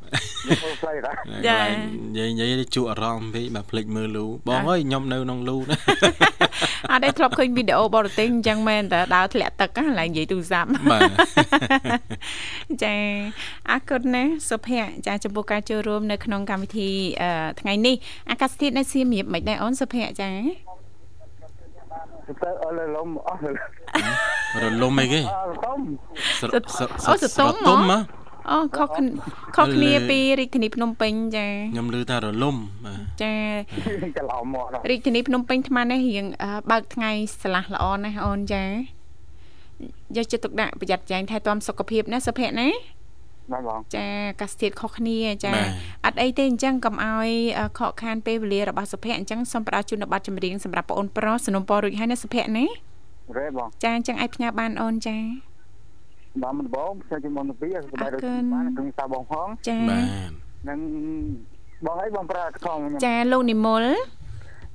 [0.49, 1.15] មើលផ្លូវដែរ
[1.49, 1.61] ចា
[2.17, 5.77] និយាយនិយាយជក់អារម្មណ៍ពេកបាទភ្លេចមើលលូបងអើយខ្ញុំនៅក្នុងលូណា
[6.93, 11.11] អត់ទេធ្លាប់ឃើញវីដេអូបរទេសអញ្ចឹងមែនតើដើរធ្លាក់ទឹកហ្នឹងឡើងនិយាយទូរស័ព្ទបាទ
[12.83, 12.95] ចា
[13.71, 16.91] អរគុណណាស់សុភ័ក្រចាចំពោះការចូលរួមនៅក្នុងកម្មវិធី
[17.23, 17.97] អឺថ្ងៃនេះ
[18.31, 20.31] អាកាសធាតុនៅសៀមរាបមិនដែរអូនសុភ័ក្រចា
[22.43, 23.41] ទៅអលលំអស់
[24.63, 25.81] រលំអីគេអលសុំ
[26.39, 28.19] ស្រស្រអូសតុំទុំហ៎ហ៎
[28.51, 29.09] អូខុសគ្នា
[29.57, 33.35] ខុសគ្នាពីរាជធានីភ្នំពេញចាខ្ញុំឮថារលំបាទចា
[34.19, 37.11] ច្រឡំមកដល់រាជធានីភ្នំពេញថ្មនេះរៀងអឺបើកថ្ងៃ
[37.43, 38.65] ស្លាស់ល្អណាស់អូនចា
[40.17, 42.69] យកចិត្តទុកដាក់ប្រយ័ត្នប្រយែងថែទាំសុខភាពណាសុភ័ក្រណា
[43.53, 45.69] បាទបងចាអាកាសធាតុខុសគ្នាចាបាទ
[46.07, 52.67] អត់អីទេអញ្ចឹងកុំឲ្យអឺខកខានពេលវេលារបស់សុភ័ក្រអញ្ចឹងសូមផ្ដល់ជូននៅប័ណ្ណចម្រៀងសម្រាប់បងអូនប្រុសสนុំពររួចហើយណាសុភ័ក្រណា
[53.39, 55.17] រេបងចាអញ្ចឹងឲ្យផ្ញើបានអូនចា
[56.43, 58.21] បាទមិនបងខ្ញុំជំនុំទៅពីសុខសប្បាយដូច
[58.55, 60.05] បានគ្រឿងសាបងផងចាបាទ
[60.69, 60.79] និង
[61.87, 63.85] បងអីបងប្រើខំខ្ញុំចាលោកនិមល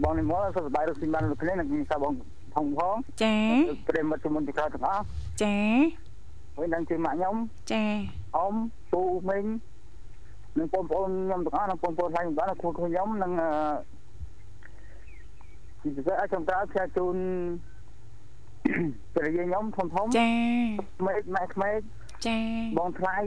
[0.04, 2.12] បងនេះមកសុខសប្បាយដូចពីបានលោកគ្នានិងគ្រឿងសាបង
[2.56, 3.36] ផងផងចា
[3.90, 5.04] ប្រិមត្តជំនុំទីក្រោយទាំងអស់
[5.44, 5.56] ចា
[6.58, 7.36] ហើយនឹងជួយម៉ាក់ខ្ញុំ
[7.72, 7.84] ចា
[8.36, 8.56] អ៊ំ
[8.92, 9.46] ពូមីង
[10.58, 13.50] និងបងប្អូនខ្ញុំទាំងអស់និងបងប្អូនខ្ញុំបានគ្រូខ្ញុំនិងអឺ
[15.82, 17.18] ពីពិសេសឲ្យខ្ញុំក្រៅផ្សាយជូន
[19.14, 20.30] ព្រះយាយខ្ញុំធំធំចា
[21.00, 21.80] ក្មេកម៉ែក្មេក
[22.28, 22.38] ចា
[22.78, 23.18] បងថ្លៃ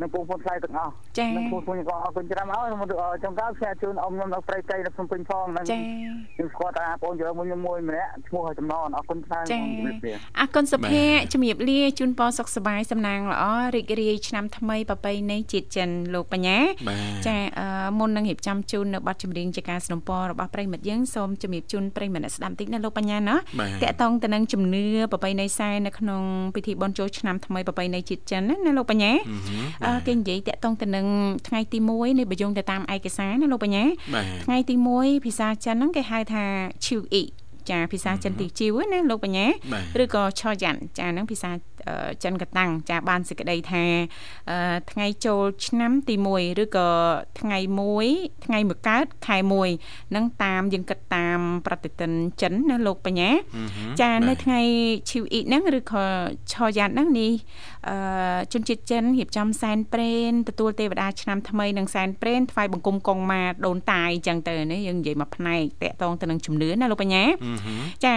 [0.00, 13.44] និងបងប្អូនថ្លៃទាំងអស់ ចា និងគ្រូខ្ញុំក៏អរគុណច្រើនហើយខ្ញុំក្រៅផ្សាយជូនអ៊ំខ្ញុំនៅព្រៃកៃនៅភ្នំពេញផងនិង ចា ខ្ញុំស្គាល់តាបងជើមួយខ្ញុំមួយម្នាក់ឈ្មោះចំណនអរគុណច្រើន ចា បងជំរាបលា អរគុណសុភ័ក្រជំរាបលាជូនពរសុខសប្បាយសំណាងល្អ
[13.76, 16.58] រីករាយឆ្នាំថ្មីប្រពៃណីជាតិចិនលោកបញ្ញា
[16.88, 17.66] បាទ ចាអឺ
[17.98, 26.22] មុននឹងរៀបចំជូននៅប័ណ្ណចម្រៀងជាការสนับสนุนរបស់ប្រិមិត្តយើងសូមជំរាបជូនប្រិមិត្តអ្នកស្ដាប់បន្តិចណាលោកបញ្ញាណា បាទ តកតងទៅនឹងជំនឿប្រពៃណីសែននៅក្នុង
[26.54, 31.05] ពិធីបុណ្យចូលឆ្នាំថ្មីប្រពៃណីជាតិចិនណាណាលោកបញ្ញា អឺហឹម អឺ គេនិយាយតកតងទៅនឹង
[31.47, 36.43] ថ្ងៃទី1នៃបយងទៅតាមឯកសារណាលោកបញ្ញាបាទថ្ងៃទី1ភាសាចិនហ្នឹងគេហៅថា
[36.85, 37.23] ឈូអ៊ី
[37.69, 41.76] ចាភាសាចិនទីជីវណាលោកបញ្ញាបាទឬក៏ឆយ៉ាន់ចាហ្នឹងភាសាអឺ
[42.23, 43.83] ចិនកតាំងចាបានសេចក្តីថា
[44.49, 46.89] អឺថ្ងៃចូលឆ្នាំទី1ឬក៏
[47.39, 47.59] ថ្ងៃ
[48.03, 54.61] 1ថ្ងៃមួយកើតខែ1ហ្នឹងតាមយើងគិតតាមប្រតិទិនចិនណាលោកបញ្ញាអឺហឹមចានៅបាទថ្ងៃ
[55.09, 56.03] ឈីវអ៊ីហ្នឹងឬក៏
[56.51, 57.31] ឆយ៉ាន់ហ្នឹងនេះ
[57.89, 57.97] អឺ
[58.53, 68.15] ជនជាតិចិនរៀបចំសែនព្រេនទទួលទេវតាឆ្នាំថ្មីនិងសែនព្រេនថ្វាយបង្គំកងម៉ាដូនតាយអញ្ចឹងទៅនេះយើងនិយាយមកផ្នែកតកតងទៅនឹងជំនឿណាលោកបញ្ញាអឺហឹមចា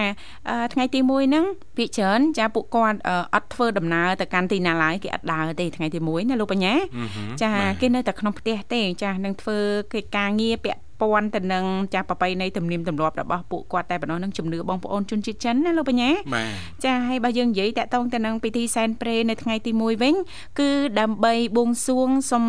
[0.49, 1.45] អឺថ្ងៃទី1ហ្នឹង
[1.77, 9.59] ភាគច្រើនចាពួកគាត់អឺអត់ធ្វើដំណើរទៅកាន់ទីណាឡើយគេអត់ដើរទេថ្ងៃទី1ណាលោកបញ្ញាអឺហឹមចាបាទគេនៅតែក្នុងផ្ទះទេចានឹងធ្វើ
[9.93, 16.51] កិច្ចការងារពាក់ព័ន្ធទៅនឹងចាប្របីនៃទំនៀមទម្លាប់របស់ពួកគាត់តែប៉ុណ្ណោះនឹងជំនឿបងប្អូនជនជាតិចិនណាលោកបញ្ញាបាទ
[16.85, 20.15] ចាហើយបើយើងនិយាយតាក់ទងទៅនឹងពិធីសែនព្រេននៅថ្ងៃទី1វិញ
[20.61, 20.71] គឺ
[21.01, 22.45] ដើម្បីបួងសួងសុំ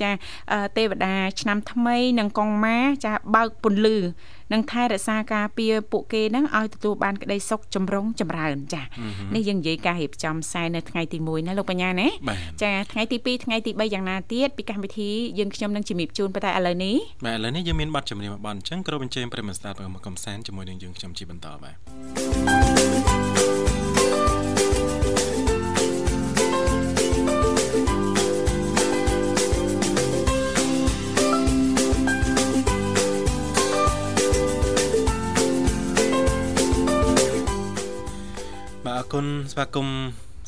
[0.00, 0.10] ចា
[0.52, 3.96] អឺទេវតាឆ្នាំថ្មីនិងកងម៉ាចាបើកពន្លឺ
[4.52, 8.82] និងថែរក្សាការពារពួកគេហ្នឹងឲ្យទទួលបានក្តីសុខចម្រុងចម្រើនចា
[9.34, 12.08] នេះយើងនិយាយការរៀបចំខ្សែនៅថ្ងៃទី1ណាលោកបញ្ញាណា
[12.62, 22.81] ចាថ្ងៃទី2ថ្ងៃទី3យ៉ាងណាទៀតពីកម្មវិធីយើងខ្ញុំនឹងជំរាបជូនប៉ុន្តែឥឡូវនេះបាទឥឡូវនេះយើងមានប័ណ្ណចម្រៀងមួយប័ណ្ណអញ្ចឹងក្រុមអញ្ជើញប្រិមត្តស្ដាប់មកកំសាន្តជាមួយនឹងយើងខ្ញុំជាបន្តបាទ
[39.02, 39.96] អរគុណស្វាគមន៍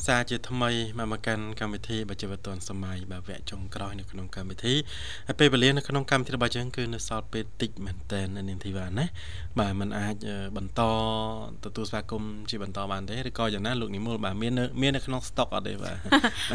[0.07, 4.73] សារជាថ្មីមកមកកាន់កម្មវិធីបច្ចុប្បន្នសម័យបាទវគ្គចុងក្រោយនៅក្នុងកម្មវិធី
[5.27, 9.05] ហើយពេលវេលានៅក្នុងកម្មវិធីរបស់យើងគឺនៅសល់ពេលតិចមែនតើនៅនាងធីវ៉ាណា
[9.59, 10.15] បាទมันអាច
[10.57, 10.81] បន្ត
[11.63, 15.97] ទទួលស្វាគមន៍ជាបន្តបានទេឬក៏យ៉ាងណាលោកនិមលបាទមានមាននៅក្នុងស្តុកអត់ទេបាទ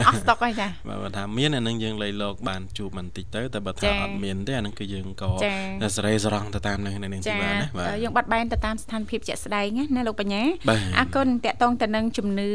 [0.09, 5.31] អស់ស្តុកហើយចាបាទបើថាមានអានឹងយើងលៃលោកបានជួបបន្តិចទៅតែបើថាអត់មានទេអានឹងគឺយើងក៏
[5.97, 10.43] សេរីសរងទៅតាមនឹងនៅនាងធីវ៉ាណាបាទយើងបាត់បែនទៅតាមស្ថានភាពជាក់ស្ដែងណាលោកបញ្ញា
[10.99, 12.49] អរគុណតកតងទៅនឹងជំនឿ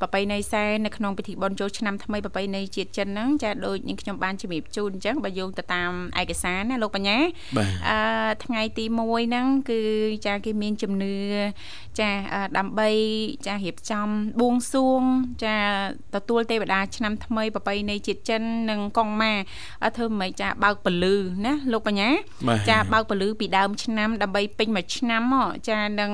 [0.00, 7.18] ប្រពៃណីសែននៅក្នុងពិធីបុណ្យចូលឆ្នាំថ្មីប្រពៃណីជាតិចិនហ្នឹងចាដូចនាងខ្ញុំបានជំរាបជូនអញ្ចឹងបើយោងទៅតាមឯកសារណាលោកបញ្ញា
[7.88, 7.98] អឺ
[8.44, 9.80] ថ្ងៃទី1ហ្នឹងគឺ
[10.26, 11.14] ចាគេមានជំនឿ
[12.00, 12.10] ចា
[12.58, 12.88] ដើម្បី
[13.46, 14.06] ចារៀបចំ
[14.40, 15.02] បួងសួង
[15.44, 15.56] ចា
[16.14, 19.34] ទទួលទេវតាឆ្នាំថ្មីប្រពៃណីជាតិចិននិងកងម៉ា
[19.96, 22.08] ធ្វើមិនចាបើកពលឺណាលោកបញ្ញា
[22.70, 25.22] ចាបើកពលឺពីដើមឆ្នាំដើម្បីពេញមួយឆ្នាំ
[25.68, 26.12] ចានឹង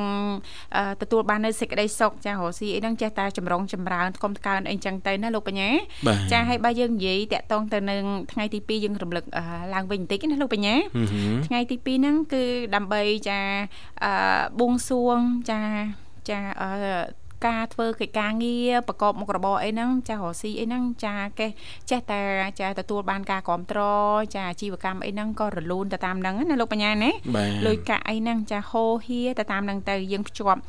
[1.00, 5.70] ទទួលបាននៅសេចក្តីសុខចារស់ស៊ីអីហ្នឹងចេះតែចម្រុងចម្រើនកុំកើនអីចឹងទៅណាលោកបញ្ញា
[6.32, 9.24] ចាហើយបើយើងនិយាយតាក់ទងទៅនឹងថ្ងៃទី2យើងរំលឹក
[9.74, 10.74] ឡើងវិញបន្តិចណាលោកបញ្ញា
[11.46, 12.42] ថ្ងៃទី2ហ្នឹងគឺ
[12.74, 13.40] ដើម្បីចា
[14.60, 15.18] បួងសួង
[15.50, 15.60] ចា
[16.30, 16.38] ចា
[17.46, 21.50] ការធ្វើកិច្ចការងារប្រកបមុខរបរអីហ្នឹងចារស៊ីអីហ្នឹងចាកេះ
[21.90, 22.20] ចេះតែ
[22.60, 23.80] ចាទទួលបានការគ្រប់គ្រ
[24.12, 27.10] ងចាអាជីវកម្មអីហ្នឹងក៏រលូនទៅតាមហ្នឹងណាលោកបញ្ញាណា
[27.66, 30.60] លុយកាក់អីហ្នឹងចាហោហៀទៅតាមហ្នឹងទៅយើងភ្ជាប់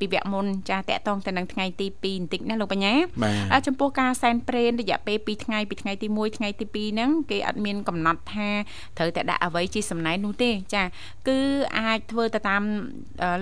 [0.00, 2.92] ពីវគ្គមុនចាតកតងទៅនឹងថ្ងៃទី2បន្តិចណាលោកបញ្ញា
[3.66, 8.48] ចំពោះការសែនព្រេនរយៈពេល2ថ្ងៃពីថ្ងៃទី1ថ្ងៃទី2ហ្នឹងគេអត់មានកំណត់ថា
[8.98, 10.82] ត្រូវតែដាក់អ្វីជាសំណែននោះទេចា
[11.28, 11.38] គឺ
[11.78, 12.62] អាចធ្វើទៅតាម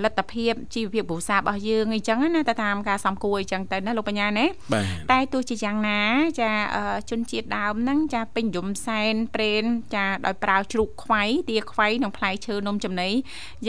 [0.03, 4.45] លទ្ធភាពជីវភាពគ្រួសាររបស់យើងអីចឹងណាទៅតាមការសំគួរអីចឹងទៅណាលោកបញ្ញាណា
[5.11, 6.01] តែទោះជាយ៉ាងណា
[6.41, 6.51] ចា
[7.09, 9.63] ជនជាតិដើមហ្នឹងចាពេញនិយមសែនព្រេន
[9.95, 13.09] ចាដោយប្រើជ្រូកខ្វៃទាខ្វៃនិងផ្លែឈើនំចំណី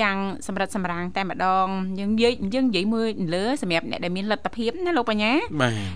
[0.00, 1.66] យ៉ាងសម្រិតសម្រាំងតែម្ដង
[1.98, 5.32] យើងនិយាយយើងនិយាយមើលលើសម្រាប់អ្នកដែលមានលទ្ធភាពណាលោកបញ្ញា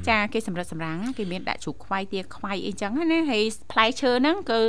[0.08, 4.60] ចាគេសម្រិតសម្រាំងគេមានដាក់ជ្រូកខ្វៃទាខ្វៃអីចឹងណាហើយផ្លែឈើហ្នឹងគឺ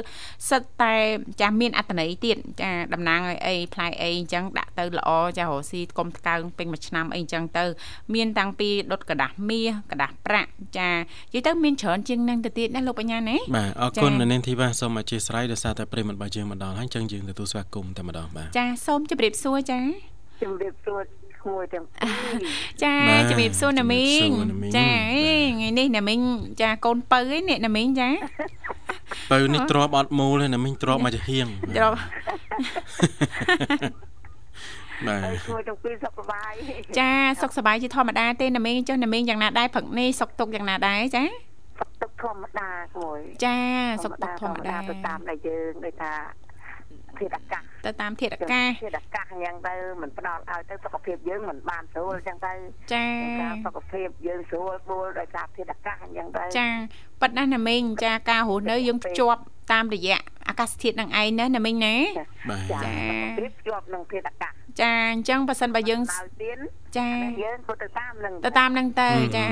[0.50, 0.94] សិតតែ
[1.42, 7.66] ចាមានអត្តន័យទៀតចាតំណាងឲ្យអីផ្លែអីអញ្ចឹងដាក់ទៅល្អចារស់ស៊ីកុំថ្កើងពេញមួយឆ្នាំអីអញ្ចឹងទៅ
[8.14, 19.79] មាតាំងពីដុតกระดาษមាសกระดาษប្រាក់ចានិយាយទៅមានច្រើនជាងនឹងទៅទៀតណាលោកបញ្ញាណាបាទអរគុណនៅនាងធីវ៉ាសូមអធិស្ឋានដោយសារតែប្រិមត្តរបស់យើងមកដល់ហើយអញ្ចឹងយើងទទួលស្វាគមន៍តែម្ដងបាទចាសូមជម្រាបសួរចា
[20.43, 21.03] ជម្រាបសួរ
[21.43, 22.01] ក្មួយទាំងពីរ
[22.83, 22.95] ចា
[23.31, 24.29] ជំរាបសួរណាមីង
[24.77, 24.91] ចា
[25.53, 26.21] ថ្ងៃនេះណាមីង
[26.61, 28.09] ចាកូនពៅឯនេះណាមីងចា
[29.31, 31.93] ពៅនេះទ្របអត់មូលទេណាមីងទ្របមកចាហៀងទ្រប
[35.09, 36.53] បាទជួយទាំងពីរសុខសប្បាយ
[36.99, 37.13] ចា
[37.43, 41.25] សុខសប្បាយជាធម្មតាទេណាមីងចុះណាមីងយ៉ាងណាដែរព្រឹកនេះសុខទុកយ៉ាងណាដែរចា
[41.81, 43.57] សុខទុកធម្មតាគួយចា
[44.05, 46.13] សុខទុកធម្មតាទៅតាមដែលយើងដូចថា
[47.21, 52.53] ធាតុអាកាសទៅតាមធាតុអាកាសធាតុអាកាសអញ្ចឹងទៅมันផ្ដល់ឲ្យទៅសុខភាពយើងมันបានស្រួលអញ្ចឹងទៅ
[52.95, 53.07] ចា
[53.41, 56.69] ការសុខភាពយើងស្រួលបួលដោយសារធាតុអាកាសអញ្ចឹងទៅចា
[57.21, 59.41] ប៉ិតណាស់ណាមីងចាការរស់នៅយើងភ្ជាប់
[59.73, 62.93] តាមរយៈអាកាសធាតុនឹងឯងណាណាមីងណាចា
[63.39, 66.02] ភាពភ្ជាប់នឹងធាតុអាកាស ចាអញ្ចឹងបើសិនបើយើង
[66.98, 67.10] ចា
[67.44, 69.46] យើងក៏ទៅតាមនឹងទៅតាមនឹងទៅចា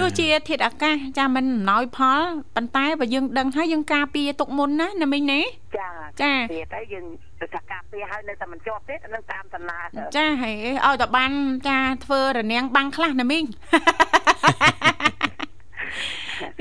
[0.00, 2.20] ទោះជាធាតុអាកាសចាមិនអំណោយផល
[2.56, 5.40] ប៉ុន្តែបើយើងដឹងហើយយើងការពារទុកមុនណាណាមីងណា
[5.78, 5.90] ចា
[6.22, 6.32] ចា
[6.74, 7.04] ទៅយើង
[7.40, 9.84] ទៅថាការពារហើយនៅតែមិនជាប់ទេនឹងតាមដំណើរ
[10.16, 11.32] ចាហើយឲ្យតែបាន
[11.68, 13.44] ចាធ្វើរនាំងបាំងខ្លះណាមីង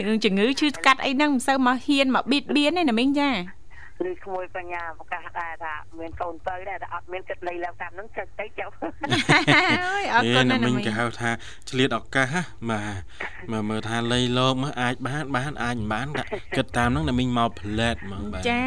[0.08, 3.30] រឿងជំងឺឈឺស្កាត់អីហ្នឹងមិនសូវមកហ៊ានមកបៀតបៀនទេណាមីងចា
[4.10, 8.70] ឬក្មួយបញ្ញាប្រកាសដែរថាមានកូនទៅដែរតែអត់មានគិតលៃឡើងតាមហ្នឹងចឹងទៅចុះ
[9.86, 11.32] អើយអរគុណណាស់មិញគេហៅថា
[11.70, 12.34] ឆ្លៀតឱកាស
[12.70, 13.02] បាទ
[13.52, 16.08] មើលមើលថាលៃលោកមើលអាចបានបានអាចមិនបាន
[16.58, 18.64] គិតតាមហ្នឹងណាមិញមកផ្លែតហ្មងបាទចា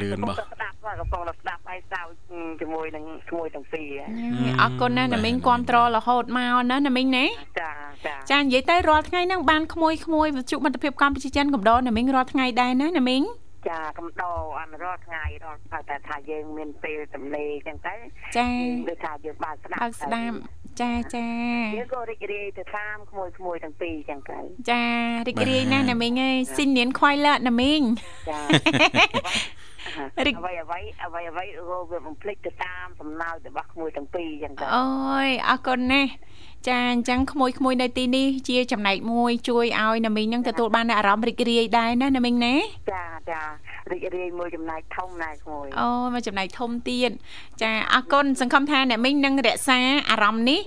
[0.00, 2.02] លឿនបោះស្ដាប់កំពុងស្ដាប់ឲ្យសៅ
[2.60, 3.88] ជាមួយនឹងក្មួយទាំងពីរ
[4.62, 7.24] អរគុណណាស់ណាមិញគ្រប់ត្ររហូតមកណាណាមិញណា
[7.60, 7.70] ចា
[8.06, 13.22] ចាចានិយាយទៅរាល់ថ្ងៃហ្នឹងបានក្មួយក្មួយវិទ្យុមិត្តភាពកម្ពុជាចិនកំដរណាមិញរាល់ថ្ងៃដែរណាណាមិញ
[13.68, 15.58] ចាកំដរអនរាល់ថ្ងៃរាល់
[15.90, 17.94] តែថាយើងមានពេលទំនេរចឹងទៅ
[18.36, 18.48] ចា
[18.88, 20.36] ដូចថាយើងបានស្ដាប់ស្ដាប់
[20.80, 21.28] ចាចា
[21.76, 24.38] យើងក៏រីករាយទៅតាមក្មួយក្មួយទាំងពីរចឹងទៅ
[24.70, 24.84] ចា
[25.28, 27.80] រីករាយណាស់ណាមីងអើយស៊ីននៀនខ្វាយឡាណាមីង
[28.28, 28.40] ចា
[30.38, 36.10] អ្វីអ្វីអ្វីអ្វីរោវាបំភ្លេចទៅតាមសំណើរបស់ក្មួយទាំងពីរអញ្ចឹងទៅអូយអរគុណណាស់
[36.68, 42.54] ចាអញ្ចឹងក្មួយក្មួយនៅទីនេះជាចំណែកមួយ ជួយឲ្យណាមីងនឹងទទួលបានអារម្មណ៍រីករាយដែរណាណាមីងណា
[42.92, 43.40] ចាចា
[43.92, 47.10] រីករាយមួយចំណែកធំណាស់ក្មួយអូមួយចំណែកធំទៀត
[47.62, 49.78] ចាអរគុណសង្ឃឹមថាអ្នកមីងនឹងរក្សា
[50.10, 50.60] អារម្មណ៍នេះ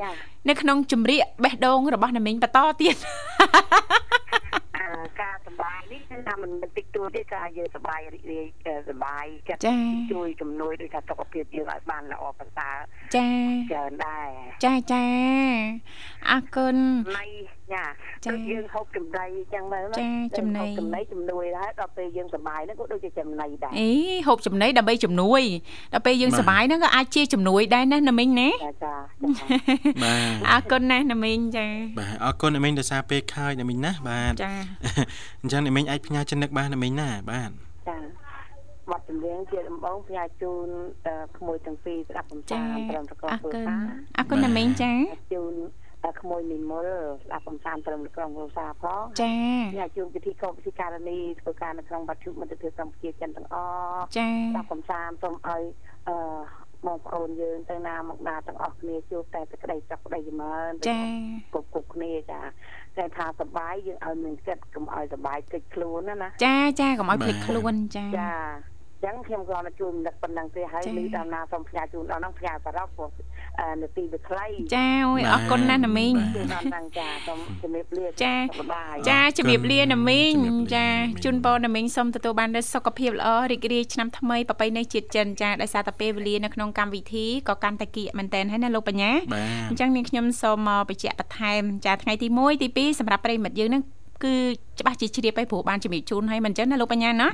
[0.50, 2.96] នៅក្នុងចម្រៀកបេះដូងរបស់ណាមីងបន្តទៀត
[5.26, 8.46] ការសបាយនេះគឺថាមិនតិចតួចទេការយើងសបាយរីករាយ
[8.90, 9.62] សបាយចិត្ត
[10.12, 12.78] ជួយជំនួយដូចថាសុខភាពយើងឲ្យបានល្អប្រសើរ
[13.16, 13.30] ចា
[13.72, 14.30] ច្រើនដែរ
[14.66, 15.06] ចាចា
[16.30, 16.78] អរគុណ
[17.18, 17.26] ណៃ
[17.74, 17.84] ចា
[18.26, 23.90] ដូចយើងហូបចំណីអញ្ចឹងមើលចាចំណីចំណីជំនួយដែរដល់ពេលយើងសបាយហ្នឹងក៏ដូចជាចំណីដែរអី
[24.28, 25.42] ហូបចំណីដើម្បីជំនួយ
[25.94, 28.96] ដល់ពេលយើងសបាយហ្នឹងក៏អាចជាជំនួយដែរណាណាមីងណាចាចា
[30.04, 31.68] បាទអរគុណណាស់ណាមីងចា
[32.00, 34.54] បាទអរគុណណាមីងដោយសារពេលខើចណាមីងណាបាទចា
[35.42, 37.52] អញ្ចឹងណាមីងអាចផ្ញើចំណឹកបានណាមីងណាបាទ
[37.88, 37.98] ចា
[38.92, 40.68] បទចម្រៀងជាដំបងផ្ញើជូន
[41.38, 43.86] ក្មួយទាំងពីរស្ដាប់កំសាន្តត្រឹមតកធ្វើការ
[44.18, 44.92] អរគុណណាមីងចា
[45.34, 45.56] ជូន
[46.22, 46.88] ក្មួយនិមល
[47.24, 49.34] ស្ដាប់កំសាន្តត្រឹមក្រុងរសាផងចា
[49.78, 53.56] ញ៉ាជូនពិធីកោពិធីការនីធ្វើការនៅក្នុងវត្តជុមិត្តភាពកម្ពុជាចិនទាំងអ
[53.96, 55.64] ស់ចាស្ដាប់កំសាន្តសូមឲ្យ
[56.08, 56.16] អឺ
[56.88, 61.00] បងប្អូនយើងទៅណាមកណាទាំងអស់គ្នាជួបតែសេចក្តីសុខក្តីចម្រើនចា
[61.54, 62.42] គ្រប់គ្រប់គ្នាចា
[62.98, 68.34] តែថាសបាយយើងឲ្យមានចិត្តកុំឲ្យសបាយគិតខ្លួនណាណាចាចាកុំឲ្យភ្លេចខ្លួនចាចា
[69.06, 73.10] ចឹងខ្ញុំក៏ជួយនឹកប៉ុណ្ណឹងទេហើយលឺដល់ណាសូមផ្ញើជូនដល់ហ្នឹងផ្ញើសរុបព្រោះ
[73.82, 76.14] នាទីវាខ្លីចាអូយអរគុណណាស់ណាមីង
[76.54, 78.36] ដល់ហ្នឹងចាសូមជំរាបលាចា
[79.10, 80.34] ចាជំរាបលាណាមីង
[80.76, 80.86] ចា
[81.24, 89.12] ជូនពរណាមីងសូមទទួលបាននូវសុខភាពល្អរីករាយឆ្នាំថ្មីប្រពៃណីជាតិចិនចាដោយសារតែពេលវេលានៅក្នុងកម្មវិធីក៏កាន់តែគៀកមែនតែនហើយណាលោកបញ្ញា
[89.70, 93.84] អញ្ចឹងនាងខ្ញុំសូមមកបញ្ជាក់បន្ថែមចាថ្ងៃទី1ទី2សម្រាប់ប្រិមិត្តយើងនឹង
[94.24, 94.34] គឺ
[94.80, 97.28] ច្បាស់ជាជ្រាបហើយព្រោះបានជំរាបជូនហើយមិនចឹងណាលោកបញ្ញាណា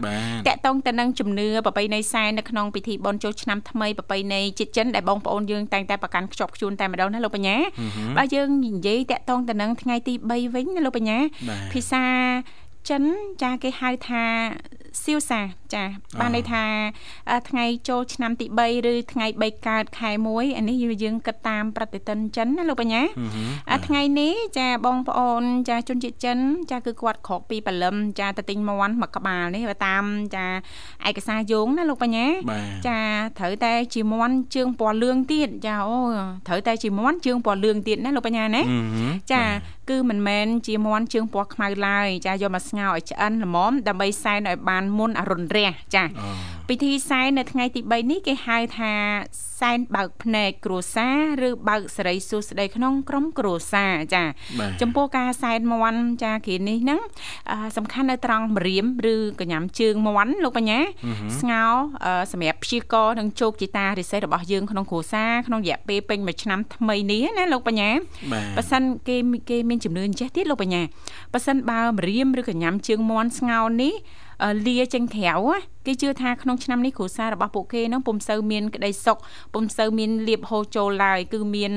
[0.47, 7.55] តកតងទៅនឹងជំនឿប្រពៃណីសែននៅក្នុងពិធីបុណ្យចូលឆ្នាំថ្មីប្រពៃណីជាតិចិនដែលបងប្អូនយើងតែងតែប្រកាន់ខ្ជាប់ខ្ជួនតែម្ដងណាលោកបញ្ញា
[8.17, 11.17] បើយើងនិយាយតកតងទៅនឹងថ្ងៃទី3វិញណាលោកបញ្ញា
[11.73, 12.03] ភាសា
[12.89, 13.03] ចិន
[13.43, 14.23] ចាគេហៅថា
[15.03, 15.41] សៀវសា
[15.73, 15.83] ចា
[16.19, 16.63] បានន័យថា
[17.49, 23.01] ថ្ងៃចូលឆ្នាំទី3ឬថ្ងៃ3កើតខែ1អានេះយើងគិតតាមប្រតិទិនចិនណាលោកបញ្ញា
[23.87, 26.37] ថ្ងៃនេះចាបងប្អូនចាជនជាតិចិន
[26.71, 30.03] ចាគឺគាត់ក្រកពីបលឹមចាទៅទិញមាន់មួយក្បាលនេះតាម
[30.35, 30.45] ចា
[31.09, 32.25] ឯកសារយោងណាលោកបញ្ញា
[32.87, 32.99] ចា
[33.39, 35.99] ត្រូវតែជាមាន់ជើងពណ៌លឿងទៀតចាអូ
[36.47, 38.61] ត្រូវតែជាមាន់ជើងពណ៌លឿងទៀតណាលោកបញ្ញាណា
[39.33, 39.43] ចា
[39.89, 46.03] គឺមិនមែនជាមាន់ជើងពណ៌ខ្មៅឡើយចាយកមកស្ងោរឲ្យឆ្អិនល្មមដើម្បីសែនឲ្យបានមុនអរុណរះចា
[46.71, 48.93] ពិធីសែននៅថ្ងៃទី3នេះគេហៅថា
[49.59, 51.07] សែនបើកភ្នែកគ្រួសា
[51.41, 54.23] រឬបើកសេរីសួស្តីក្នុងក្រុមគ្រួសារចា
[54.81, 56.99] ចំពោះការសែនមន់ចាគ្រានេះហ្នឹង
[57.77, 60.79] សំខាន់នៅត្រង់ម្រាមឬកញ្ញាំជើងមន់លោកបញ្ញា
[61.39, 61.63] ស្ងោ
[62.31, 67.89] សម្រាប់ព្យាករនិងជោគជតារិស័យរបស់យើងក្នុងគ្រួសារក្នុងរយៈពេលពេញមួយឆ្នាំថ្មីនេះណាលោកបញ្ញា
[68.57, 69.17] បើសិនគេ
[69.49, 70.81] គេមានជំនឿអញ្ចេះទៀតលោកបញ្ញា
[71.33, 73.93] បើសិនបើម្រាមឬកញ្ញាំជើងមន់ស្ងោនេះ
[74.67, 75.33] លាចេញក្រៅ
[75.85, 79.17] គេជឿថាក្នុងឆ្នាំនេះគ្រួសាររបស់ពួកគេនឹងពុំសូវមានក្តីសុខ
[79.53, 81.73] ពុំសូវមានលៀបហូរចូលឡើយគឺមាន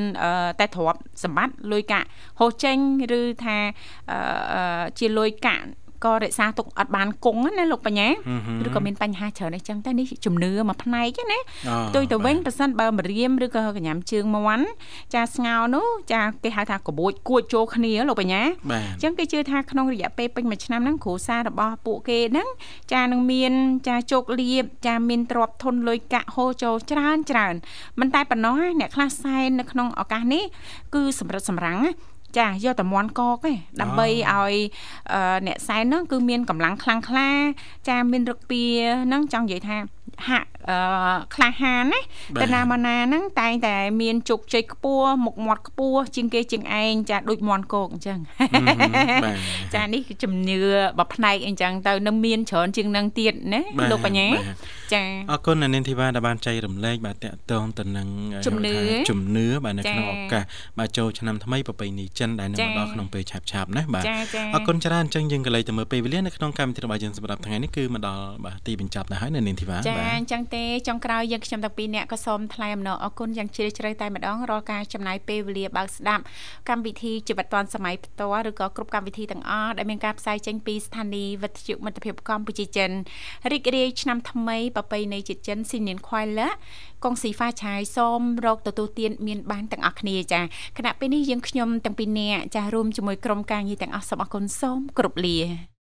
[0.61, 2.07] តែទ្រព្យសម្បត្តិលុយកាក់
[2.41, 2.77] ហូរចេញ
[3.19, 3.59] ឬថា
[4.99, 5.67] ជាលុយកាក់
[6.05, 8.09] ក៏រក្សាទុកអត់បានគង់ណាលោកបញ្ញា
[8.67, 11.39] ឬក៏មានបញ្ហាច្រើនអីចឹងតែនេះជំនឿមួយផ្នែកណា
[11.95, 14.67] ទុយទៅវិញប៉ះសិនបើមរៀមឬក៏កញ្ញាំជើងមន់
[15.15, 18.43] ចាស្ងោនោះចាគេហៅថាកបួចគួចចូលគ្នាលោកបញ្ញា
[18.73, 22.49] អញ្ចឹងគេជឿថាក្នុងរយៈពេលពេញមួយឆ្នាំហ្នឹងគ្រួសាររបស់ពួកគេហ្នឹង
[22.93, 23.53] ចានឹងមាន
[23.89, 27.55] ចាជោគលាភចាមានទ្រព្យធនលុយកាក់ហូរចូលច្រើនច្រើន
[28.01, 30.45] មិនតែប៉ុណ្ណោះអ្នកខ្លះសែននៅក្នុងឱកាសនេះ
[30.95, 31.81] គឺសម្រិតសម្រាំង
[32.39, 34.55] ចាយកតែមន់កកឯងដើម្បីឲ្យ
[35.47, 37.29] អ្នកសែនហ្នឹងគឺមានកម្លាំងខ្លាំងក្លា
[37.89, 38.61] ចាមានរឹកពី
[39.05, 39.77] ហ្នឹងចង់និយាយថា
[40.29, 40.79] ហាក់អឺ
[41.35, 42.01] ក្លាហានណា
[42.41, 48.19] តែណាមកណាហ្នឹងតែងតែមានជោគជ័យខ្ពស់មុខមាត់ខ្ពស់ជាងគេជាងឯងចាដូចមន់គោកអញ្ចឹង
[49.75, 50.61] ចានេះគឺជំនឿ
[50.99, 53.61] បើផ្នែកអញ្ចឹងទៅនឹងមានច្រើនជាងនឹងទៀតណា
[53.91, 54.29] លោកបញ្ញា
[54.93, 58.09] ចាអរគុណនាងធីវ៉ាដែលបានចែករំលែកបាទតកតងទៅនឹង
[58.47, 58.77] ជំនឿ
[59.11, 60.45] ជំនឿបាទនៅក្នុងឱកាស
[60.79, 64.05] បាទចូលឆ្នាំថ្មីប្រពៃណីចិនដែលនឹងមកដល់ក្នុងពេលឆាប់ឆាប់ណាបាទ
[64.55, 76.23] អរគុណច្រើនអញ្ចឹងយើងក៏លេចទៅមើលពេលវេលានៅក្នុងកម្មវិធីរបស់យើងសម្រាប់ថ្ងៃនេះគឺមកដល់បាទទីបញ្ចប់ទៅហើយនៅនាងធីវ៉ាបាទចាអញ្ចឹងទេចុងក្រោយយើងខ្ញុំទាំងពីរអ្នកក៏សូមថ្លែងអំណរអគុណយ៉ាងជ្រាលជ្រៅតែម្ដងរាល់ការចំណាយពេលវេលាបើកស្ដាប់
[76.69, 82.91] កម្មវិធីជីវិតឌွန်សម័យផ្ទាល់ឬក៏គ្រប់កម្មវិធីទាំងអស់ដែលមានការផ្សាយចេញពីស្ថានីយ៍វិទ្យុមិត្តភាពកម្ពុជាចិន
[83.53, 86.49] រីករាយឆ្នាំថ្មីប្រពៃណីជាតិចិនស៊ីនៀនខ្វៃឡា
[87.05, 90.41] កងស៊ីហ្វាឆាយសូមរកទទួលទានមានបានទាំងអស់គ្នាចា
[90.79, 95.39] ខណៈពេលនេះយើងខ្ញុំទាំងពីរនាក់ចារួមជាមួយក្រុមការងារទាំងអស់សូមអរគុណសូមគោរពលា